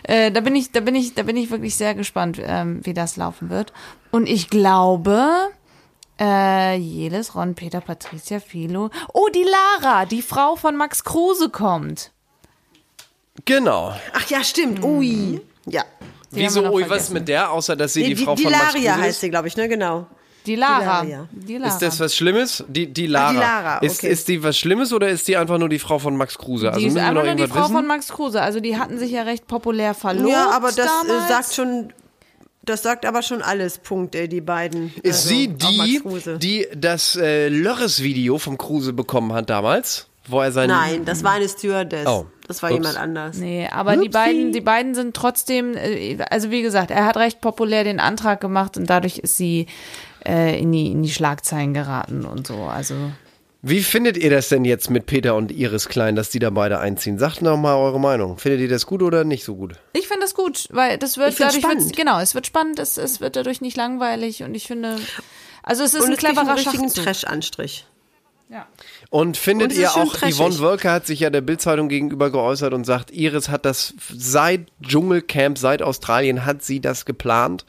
Äh, 0.04 0.32
da 0.32 0.40
bin 0.40 0.56
ich, 0.56 0.72
da 0.72 0.80
bin 0.80 0.96
ich, 0.96 1.14
da 1.14 1.24
bin 1.24 1.36
ich 1.36 1.52
wirklich 1.52 1.76
sehr 1.76 1.94
gespannt, 1.94 2.40
ähm, 2.42 2.80
wie 2.84 2.94
das 2.94 3.18
laufen 3.18 3.50
wird. 3.50 3.74
Und 4.12 4.30
ich 4.30 4.50
glaube, 4.50 5.50
äh, 6.20 6.76
Jeles, 6.78 7.36
Ron, 7.36 7.56
Peter, 7.56 7.82
Patricia, 7.82 8.40
Philo. 8.40 8.90
Oh, 9.14 9.28
die 9.34 9.46
Lara, 9.82 10.06
die 10.06 10.22
Frau 10.22 10.56
von 10.56 10.76
Max 10.76 11.04
Kruse 11.04 11.50
kommt. 11.50 12.12
Genau. 13.46 13.94
Ach 14.14 14.30
ja, 14.30 14.44
stimmt. 14.44 14.84
Ui. 14.84 15.42
Ja. 15.66 15.84
Die 16.32 16.40
Wieso, 16.40 16.62
ui, 16.72 16.82
was 16.84 16.88
vergessen. 16.88 17.14
mit 17.14 17.28
der, 17.28 17.52
außer 17.52 17.76
dass 17.76 17.94
sie 17.94 18.02
Nee, 18.02 18.10
die, 18.10 18.16
die, 18.16 18.26
Frau 18.26 18.36
die 18.36 18.44
von 18.44 18.52
Max 18.52 18.74
Laria 18.74 18.92
Kruse 18.92 19.04
heißt 19.04 19.16
ist? 19.16 19.22
sie, 19.22 19.30
glaube 19.30 19.48
ich, 19.48 19.58
ne? 19.58 19.68
Genau. 19.68 20.08
Die 20.46 20.56
Lara. 20.56 21.04
Die 21.04 21.12
Lara. 21.12 21.28
Die 21.32 21.58
Lara. 21.58 21.74
Ist 21.74 21.80
das 21.82 22.00
was 22.00 22.16
Schlimmes? 22.16 22.64
Die, 22.68 22.92
die 22.92 23.08
Lara. 23.08 23.30
Ah, 23.30 23.32
die 23.32 23.38
Lara, 23.38 23.78
ist, 23.80 24.00
okay. 24.00 24.10
ist 24.12 24.28
die 24.28 24.44
was 24.44 24.58
Schlimmes 24.58 24.92
oder 24.92 25.08
ist 25.10 25.28
die 25.28 25.38
einfach 25.38 25.58
nur 25.58 25.70
die 25.70 25.80
Frau 25.80 26.00
von 26.00 26.18
Max 26.18 26.38
Kruse? 26.38 26.70
Also 26.70 26.80
die 26.82 26.88
ist 26.88 26.98
einfach 26.98 27.24
nur 27.24 27.36
die 27.36 27.48
Frau 27.48 27.64
wissen? 27.64 27.74
von 27.74 27.88
Max 27.88 28.10
Kruse. 28.10 28.42
Also 28.42 28.60
die 28.60 28.78
hatten 28.78 28.98
sich 28.98 29.12
ja 29.12 29.24
recht 29.24 29.48
populär 29.48 29.94
verlobt. 29.94 30.30
Ja, 30.30 30.50
aber 30.52 30.68
das 30.68 30.86
äh, 30.86 31.08
damals. 31.08 31.28
sagt 31.30 31.54
schon, 31.54 31.94
das 32.64 32.82
sagt 32.84 33.06
aber 33.06 33.22
schon 33.22 33.42
alles, 33.42 33.78
Punkt, 33.78 34.16
ey, 34.16 34.28
die 34.28 34.42
beiden. 34.42 34.94
Ist 35.04 35.26
Also, 35.26 35.30
sie 35.30 35.48
die, 35.50 36.02
die 36.40 36.68
das 36.76 37.16
äh, 37.16 37.50
Lörres-Video 37.50 38.38
vom 38.38 38.58
Kruse 38.58 38.94
bekommen 38.94 39.34
hat 39.34 39.50
damals? 39.50 40.08
Wo 40.26 40.40
er 40.40 40.54
sein 40.54 40.70
Nein, 40.70 41.04
das 41.04 41.24
war 41.24 41.34
eine 41.34 41.50
Stewardess. 41.50 42.08
Oh. 42.08 42.28
Das 42.48 42.64
war 42.64 42.72
Ups. 42.72 42.80
jemand 42.80 42.98
anders. 42.98 43.38
Nee, 43.38 43.68
aber 43.70 43.98
die 43.98 44.10
beiden, 44.10 44.54
die 44.54 44.62
beiden 44.62 44.96
sind 44.96 45.16
trotzdem, 45.16 45.76
äh, 45.76 46.18
also 46.30 46.50
wie 46.50 46.62
gesagt, 46.62 46.92
er 46.92 47.06
hat 47.06 47.18
recht 47.18 47.42
populär 47.42 47.84
den 47.84 48.00
Antrag 48.00 48.40
gemacht 48.40 48.78
und 48.78 48.90
dadurch 48.90 49.18
ist 49.18 49.36
sie 49.36 49.68
äh, 50.26 50.60
in, 50.60 50.72
die, 50.72 50.92
in 50.92 51.04
die 51.04 51.12
Schlagzeilen 51.12 51.74
geraten 51.74 52.24
und 52.26 52.48
so. 52.48 52.64
Also 52.64 52.96
Wie 53.66 53.82
findet 53.82 54.18
ihr 54.18 54.30
das 54.30 54.50
denn 54.50 54.66
jetzt 54.66 54.90
mit 54.90 55.06
Peter 55.06 55.36
und 55.36 55.50
Iris 55.50 55.88
Klein, 55.88 56.18
dass 56.18 56.30
die 56.30 56.40
da 56.40 56.50
beide 56.50 56.80
einziehen? 56.80 57.18
Sagt 57.18 57.42
noch 57.42 57.56
mal 57.56 57.78
eure 57.78 57.98
Meinung. 57.98 58.38
Findet 58.38 58.60
ihr 58.60 58.68
das 58.68 58.86
gut 58.86 59.02
oder 59.02 59.24
nicht 59.24 59.46
so 59.46 59.56
gut? 59.56 59.76
Ich 59.94 60.10
finde 60.10 60.24
das 60.24 60.36
gut, 60.36 60.68
weil 60.72 60.98
das 60.98 61.18
wird 61.18 61.40
dadurch 61.40 61.62
spannend. 61.62 61.96
genau, 61.96 62.20
es 62.20 62.36
wird 62.36 62.46
spannend, 62.46 62.78
es, 62.80 62.98
es 62.98 63.22
wird 63.22 63.38
dadurch 63.38 63.62
nicht 63.62 63.78
langweilig 63.78 64.44
und 64.44 64.54
ich 64.54 64.68
finde, 64.68 64.98
also 65.64 65.84
es 65.86 65.94
ist 65.94 66.02
Und 66.02 66.08
ein 66.08 66.14
es 66.14 66.20
cleverer 66.20 66.58
Schachzug. 66.58 67.06
Trash-Anstrich. 67.06 67.86
Ja. 68.50 68.68
Und 69.10 69.36
findet 69.38 69.70
Und 69.70 69.72
es 69.74 69.80
ihr 69.80 69.88
ist 69.88 69.96
auch, 69.98 70.14
trashig. 70.14 70.36
Yvonne 70.36 70.60
Wölker 70.60 70.92
hat 70.92 71.08
sich 71.08 71.22
ja 71.22 71.30
der 71.32 71.42
Bildzeitung 71.42 71.90
gegenüber 71.90 72.32
geäußert 72.32 72.74
und 72.74 72.86
sagt, 72.86 73.10
Iris 73.12 73.50
hat 73.50 73.66
das 73.66 73.96
seit 74.16 74.68
Dschungelcamp, 74.82 75.58
seit 75.58 75.82
Australien 75.82 76.46
hat 76.46 76.64
sie 76.64 76.80
das 76.80 77.06
geplant. 77.06 77.66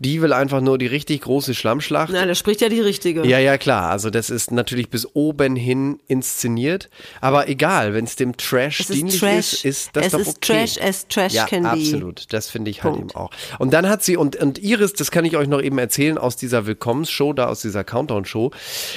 Die 0.00 0.22
will 0.22 0.32
einfach 0.32 0.60
nur 0.60 0.76
die 0.78 0.86
richtig 0.86 1.20
große 1.22 1.54
Schlammschlacht. 1.54 2.10
Na, 2.12 2.26
da 2.26 2.34
spricht 2.34 2.60
ja 2.62 2.68
die 2.68 2.80
Richtige. 2.80 3.24
Ja, 3.26 3.38
ja, 3.38 3.58
klar. 3.58 3.90
Also 3.90 4.10
das 4.10 4.28
ist 4.30 4.50
natürlich 4.50 4.90
bis 4.90 5.06
oben 5.14 5.54
hin 5.54 6.00
inszeniert. 6.08 6.90
Aber 7.20 7.48
egal, 7.48 7.94
wenn 7.94 8.04
es 8.04 8.16
dem 8.16 8.36
Trash 8.36 8.80
Es 8.80 8.90
ist 8.90 8.96
dienlich 8.96 9.20
Trash. 9.20 9.52
ist, 9.52 9.64
ist 9.64 9.90
das 9.92 10.06
Es 10.06 10.12
doch 10.12 10.20
ist 10.20 10.28
okay. 10.28 10.66
Trash 10.66 10.80
as 10.80 11.06
Trash 11.06 11.32
ja, 11.32 11.46
can 11.46 11.62
be. 11.62 11.68
absolut. 11.70 12.32
Das 12.32 12.48
finde 12.50 12.70
ich 12.72 12.82
halt 12.82 12.96
eben 12.96 13.10
auch. 13.12 13.30
Und 13.60 13.72
dann 13.72 13.88
hat 13.88 14.02
sie, 14.02 14.16
und, 14.16 14.34
und 14.36 14.58
Iris, 14.58 14.94
das 14.94 15.10
kann 15.12 15.24
ich 15.24 15.36
euch 15.36 15.46
noch 15.46 15.62
eben 15.62 15.78
erzählen 15.78 16.18
aus 16.18 16.36
dieser 16.36 16.66
Willkommensshow, 16.66 17.32
da 17.32 17.46
aus 17.46 17.60
dieser 17.62 17.84
Countdown-Show. 17.84 18.50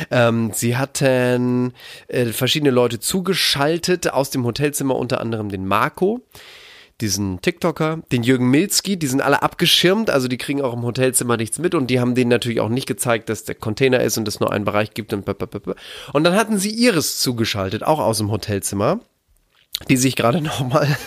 Ähm, 0.09 0.51
sie 0.53 0.77
hatten 1.17 1.73
äh, 2.08 2.25
verschiedene 2.27 2.71
Leute 2.71 2.99
zugeschaltet 2.99 4.12
aus 4.12 4.30
dem 4.30 4.45
Hotelzimmer, 4.45 4.95
unter 4.95 5.21
anderem 5.21 5.49
den 5.49 5.65
Marco 5.65 6.21
diesen 7.01 7.41
TikToker, 7.41 7.99
den 8.12 8.23
Jürgen 8.23 8.49
Milzki, 8.49 8.97
die 8.97 9.08
sind 9.08 9.21
alle 9.21 9.43
abgeschirmt, 9.43 10.10
also 10.10 10.27
die 10.27 10.38
kriegen 10.38 10.62
auch 10.62 10.73
im 10.73 10.82
Hotelzimmer 10.82 11.38
nichts 11.38 11.60
mit 11.60 11.75
und 11.75 11.88
die 11.88 11.99
haben 11.99 12.15
denen 12.15 12.30
natürlich 12.30 12.60
auch 12.60 12.69
nicht 12.69 12.88
gezeigt, 12.88 13.30
dass 13.30 13.43
der 13.43 13.56
Container 13.56 13.99
ist 13.99 14.17
und 14.17 14.27
es 14.27 14.39
nur 14.39 14.51
einen 14.51 14.65
Bereich 14.65 14.93
gibt 14.93 15.13
und 15.13 15.25
und 16.13 16.23
dann 16.23 16.36
hatten 16.36 16.58
sie 16.58 16.71
Iris 16.71 17.19
zugeschaltet, 17.19 17.84
auch 17.84 17.99
aus 17.99 18.17
dem 18.17 18.32
Hotelzimmer. 18.32 18.99
die 19.89 19.97
sich 19.97 20.15
gerade 20.15 20.41
nochmal 20.41 20.97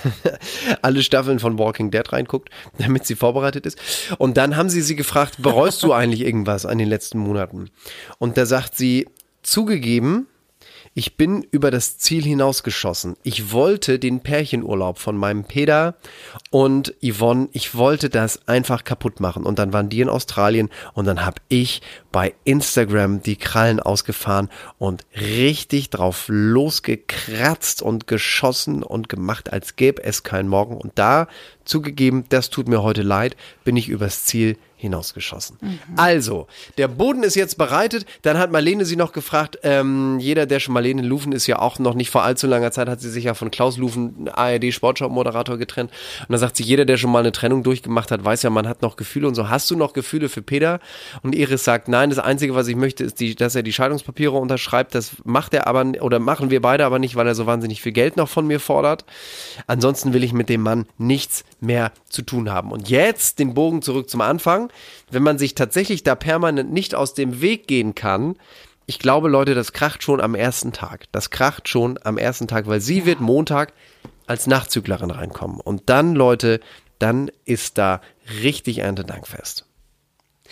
alle 0.81 1.03
Staffeln 1.03 1.40
von 1.40 1.59
Walking 1.59 1.90
Dead 1.90 2.12
reinguckt, 2.12 2.51
damit 2.79 3.05
sie 3.05 3.16
vorbereitet 3.16 3.66
ist. 3.66 3.77
Und 4.18 4.37
dann 4.37 4.57
haben 4.57 4.70
sie 4.70 4.83
sie 4.83 4.94
gefragt, 4.94 5.38
bereust 5.38 5.83
du 5.83 5.92
eigentlich 6.01 6.20
irgendwas 6.20 6.66
an 6.66 6.79
den 6.79 6.88
letzten 6.88 7.18
Monaten? 7.18 7.70
Und 8.18 8.37
da 8.37 8.46
sagt 8.46 8.77
sie, 8.77 9.09
zugegeben, 9.42 10.26
ich 10.92 11.16
bin 11.16 11.46
über 11.53 11.70
das 11.70 11.98
Ziel 11.98 12.24
hinausgeschossen. 12.24 13.16
Ich 13.22 13.53
wollte 13.53 14.00
den 14.00 14.20
Pärchenurlaub 14.20 14.98
von 14.98 15.16
meinem 15.16 15.44
Peter 15.44 15.94
und 16.50 16.94
Yvonne, 17.00 17.48
ich 17.53 17.76
wollte 17.76 18.11
das 18.11 18.48
einfach 18.48 18.83
kaputt 18.83 19.20
machen. 19.20 19.44
Und 19.44 19.61
dann 19.61 19.72
waren 19.72 19.88
die 19.88 20.00
in 20.00 20.09
Australien 20.09 20.68
und 20.92 21.05
dann 21.07 21.24
habe 21.24 21.40
ich 21.48 21.81
bei 22.11 22.35
Instagram 22.42 23.22
die 23.22 23.37
Krallen 23.37 23.79
ausgefahren 23.79 24.48
und 24.79 25.07
richtig 25.14 25.90
drauf 25.90 26.24
losgekratzt 26.26 27.83
und 27.83 28.09
geschossen 28.09 28.83
und 28.83 29.09
gemacht, 29.09 29.53
als 29.53 29.76
gäbe 29.76 30.03
es 30.03 30.24
keinen 30.24 30.48
Morgen. 30.48 30.76
Und 30.76 30.92
da 30.96 31.29
zugegeben, 31.64 32.25
das 32.29 32.51
tut 32.51 32.68
mir 32.68 32.83
heute 32.83 33.03
leid, 33.03 33.37
bin 33.64 33.77
ich 33.77 33.88
übers 33.88 34.25
Ziel 34.25 34.57
hinausgeschossen. 34.81 35.59
Also, 35.96 36.46
der 36.79 36.88
Boden 36.88 37.23
ist 37.23 37.35
jetzt 37.35 37.59
bereitet. 37.59 38.07
Dann 38.23 38.38
hat 38.38 38.51
Marlene 38.51 38.87
sie 38.87 38.96
noch 38.96 39.12
gefragt, 39.12 39.59
ähm, 39.62 40.18
jeder, 40.18 40.46
der 40.46 40.59
schon 40.59 40.73
Marlene 40.73 41.03
Lufen 41.03 41.33
ist 41.33 41.46
ja 41.46 41.59
auch 41.59 41.79
noch 41.79 41.94
nicht 41.94 42.09
vor 42.09 42.23
allzu 42.23 42.46
langer 42.46 42.73
Zeit, 42.73 42.88
hat 42.88 43.01
sie 43.01 43.11
sich 43.11 43.25
ja 43.25 43.35
von 43.35 43.51
Klaus 43.51 43.77
Lufen, 43.77 44.31
ARD-Sportschau-Moderator, 44.33 45.59
getrennt. 45.59 45.90
Und 46.20 46.31
dann 46.31 46.38
sagt 46.38 46.57
sie, 46.57 46.62
jeder, 46.62 46.87
der 46.87 46.96
schon 46.96 47.12
mal 47.12 47.18
eine 47.18 47.33
Trennung 47.33 47.62
durchgemacht 47.62 48.11
hat, 48.11 48.25
weiß 48.25 48.42
ja, 48.42 48.49
man 48.49 48.66
hat 48.66 48.81
noch 48.81 48.96
Gefühle 48.96 49.29
und 49.29 49.35
so. 49.35 49.51
Hast 49.51 49.70
du 49.70 49.77
noch 49.77 49.92
Gefühle 49.92 50.31
für 50.31 50.40
Peter? 50.40 50.81
Und 51.23 51.35
Iris 51.35 51.62
sagt, 51.62 51.88
nein, 51.88 52.09
das 52.09 52.18
Einzige, 52.18 52.55
was 52.55 52.66
ich 52.66 52.77
möchte, 52.77 53.05
ist, 53.05 53.20
die, 53.20 53.35
dass 53.35 53.55
er 53.55 53.62
die 53.62 53.75
Scheidungspapiere 53.75 54.33
unterschreibt. 54.33 54.94
Das 54.94 55.12
macht 55.25 55.53
er 55.53 55.66
aber, 55.66 55.85
oder 56.01 56.18
machen 56.20 56.51
wir 56.51 56.62
beide 56.62 56.87
aber 56.87 56.99
nicht, 56.99 57.16
weil 57.16 57.27
er 57.27 57.35
so 57.35 57.44
wahnsinnig 57.44 57.83
viel 57.83 57.92
Geld 57.92 58.16
noch 58.16 58.31
von 58.31 58.46
mir 58.46 58.61
fordert. 58.61 59.05
Ansonsten 59.66 60.14
will 60.14 60.25
ich 60.25 60.33
mit 60.33 60.49
dem 60.49 60.62
Mann 60.62 60.87
nichts 60.96 61.44
mehr 61.62 61.92
zu 62.09 62.23
tun 62.23 62.51
haben. 62.51 62.73
Und 62.73 62.88
jetzt 62.88 63.38
den 63.38 63.55
Bogen 63.55 63.83
zurück 63.83 64.09
zum 64.11 64.20
Anfang. 64.20 64.73
Wenn 65.11 65.23
man 65.23 65.38
sich 65.38 65.55
tatsächlich 65.55 66.03
da 66.03 66.14
permanent 66.14 66.73
nicht 66.73 66.94
aus 66.94 67.14
dem 67.14 67.40
Weg 67.40 67.66
gehen 67.66 67.94
kann, 67.94 68.37
ich 68.87 68.99
glaube, 68.99 69.29
Leute, 69.29 69.55
das 69.55 69.73
kracht 69.73 70.03
schon 70.03 70.20
am 70.20 70.35
ersten 70.35 70.73
Tag. 70.73 71.05
Das 71.12 71.31
kracht 71.31 71.68
schon 71.68 71.99
am 72.03 72.18
ersten 72.18 72.49
Tag, 72.49 72.66
weil 72.66 72.81
sie 72.81 73.07
wird 73.07 73.20
Montag 73.20 73.73
als 74.27 74.46
Nachzüglerin 74.46 75.12
reinkommen. 75.12 75.61
Und 75.61 75.88
dann, 75.88 76.14
Leute, 76.14 76.61
dann 76.99 77.31
ist 77.44 77.79
da 77.79 78.01
richtig 78.42 78.79
Erntedankfest. 78.79 79.64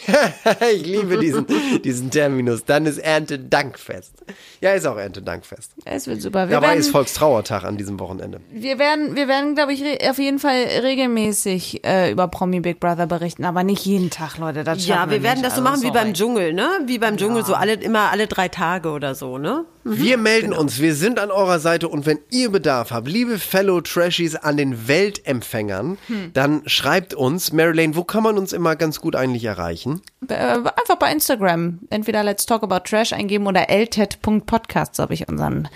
ich 0.73 0.87
liebe 0.87 1.19
diesen, 1.19 1.47
diesen 1.85 2.11
Terminus. 2.11 2.65
Dann 2.65 2.87
ist 2.87 2.99
Erntedankfest. 2.99 4.13
Ja, 4.61 4.73
ist 4.73 4.87
auch 4.87 4.97
Erntedankfest. 4.97 5.73
Es 5.85 6.07
wird 6.07 6.23
super. 6.23 6.49
Wir 6.49 6.55
Dabei 6.55 6.69
werden, 6.69 6.81
ist 6.81 6.91
Volkstrauertag 6.91 7.65
an 7.65 7.77
diesem 7.77 7.99
Wochenende. 8.01 8.41
wir 8.51 8.79
werden, 8.79 9.17
wir 9.17 9.29
werden, 9.29 9.55
glaube 9.55 9.73
ich, 9.73 9.83
auf 10.09 10.19
jeden 10.19 10.39
Fall 10.39 10.65
regelmäßig 10.83 11.85
äh, 11.85 12.11
über 12.13 12.29
Promi 12.29 12.61
Big 12.61 12.81
Brother 12.81 13.07
berichten, 13.07 13.45
aber 13.45 13.65
nicht 13.65 13.85
jeden 13.85 14.11
Tag, 14.11 14.39
Leute. 14.39 14.65
Das 14.65 14.87
Ja, 14.87 14.97
schaffen 14.97 15.11
wir 15.11 15.23
werden 15.23 15.39
nicht. 15.41 15.47
das 15.47 15.57
so 15.57 15.61
Also, 15.63 15.71
machen 15.71 15.83
wie 15.83 15.87
sorry. 15.89 15.99
beim 16.05 16.15
Dschungel, 16.15 16.53
ne? 16.53 16.69
Wie 16.87 16.99
beim 16.99 17.17
Dschungel, 17.17 17.45
so 17.45 17.55
alle, 17.55 17.75
immer 17.75 18.11
alle 18.11 18.27
drei 18.27 18.49
Tage 18.49 18.91
oder 18.91 19.15
so, 19.15 19.39
ne? 19.39 19.65
Wir 19.85 20.19
melden 20.19 20.53
uns, 20.53 20.81
wir 20.81 20.95
sind 20.95 21.19
an 21.19 21.31
eurer 21.31 21.61
Seite 21.61 21.89
und 21.89 22.05
wenn 22.05 22.19
ihr 22.31 22.51
Bedarf 22.51 22.91
habt, 22.91 23.09
liebe 23.09 23.39
Fellow 23.39 23.81
Trashies 23.81 24.37
an 24.37 24.59
den 24.59 24.87
Weltempfängern, 24.87 25.97
dann 26.35 26.63
schreibt 26.67 27.15
uns, 27.15 27.53
Marilyn, 27.53 27.97
wo 27.97 28.05
kann 28.05 28.23
man 28.23 28.37
uns 28.37 28.53
immer 28.53 28.77
ganz 28.77 29.01
gut 29.01 29.17
eigentlich 29.17 29.45
erreichen? 29.45 29.88
Äh, 30.29 30.35
einfach 30.35 30.97
bei 30.99 31.13
Instagram. 31.13 31.81
Entweder 31.91 32.23
Let's 32.23 32.47
Talk 32.47 32.63
About 32.63 32.81
Trash 32.89 33.13
eingeben 33.13 33.47
oder 33.47 33.69
ltet.podcast, 33.69 34.97
so 34.97 35.03
habe 35.03 35.15
ich 35.15 35.29
unseren 35.29 35.69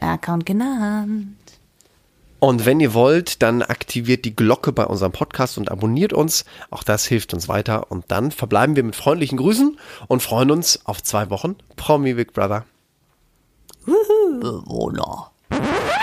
Account 0.00 0.46
genannt. 0.46 1.36
Und 2.40 2.64
wenn 2.64 2.80
ihr 2.80 2.94
wollt, 2.94 3.42
dann 3.42 3.62
aktiviert 3.62 4.24
die 4.24 4.34
Glocke 4.34 4.72
bei 4.72 4.86
unserem 4.86 5.12
Podcast 5.12 5.58
und 5.58 5.70
abonniert 5.70 6.14
uns. 6.14 6.46
Auch 6.70 6.82
das 6.82 7.04
hilft 7.04 7.34
uns 7.34 7.48
weiter. 7.48 7.90
Und 7.90 8.06
dann 8.08 8.30
verbleiben 8.30 8.76
wir 8.76 8.82
mit 8.82 8.96
freundlichen 8.96 9.36
Grüßen 9.36 9.78
und 10.08 10.22
freuen 10.22 10.50
uns 10.50 10.80
auf 10.86 11.02
zwei 11.02 11.28
Wochen 11.28 11.56
Promi 11.76 12.14
Big 12.14 12.32
Brother. 12.32 12.64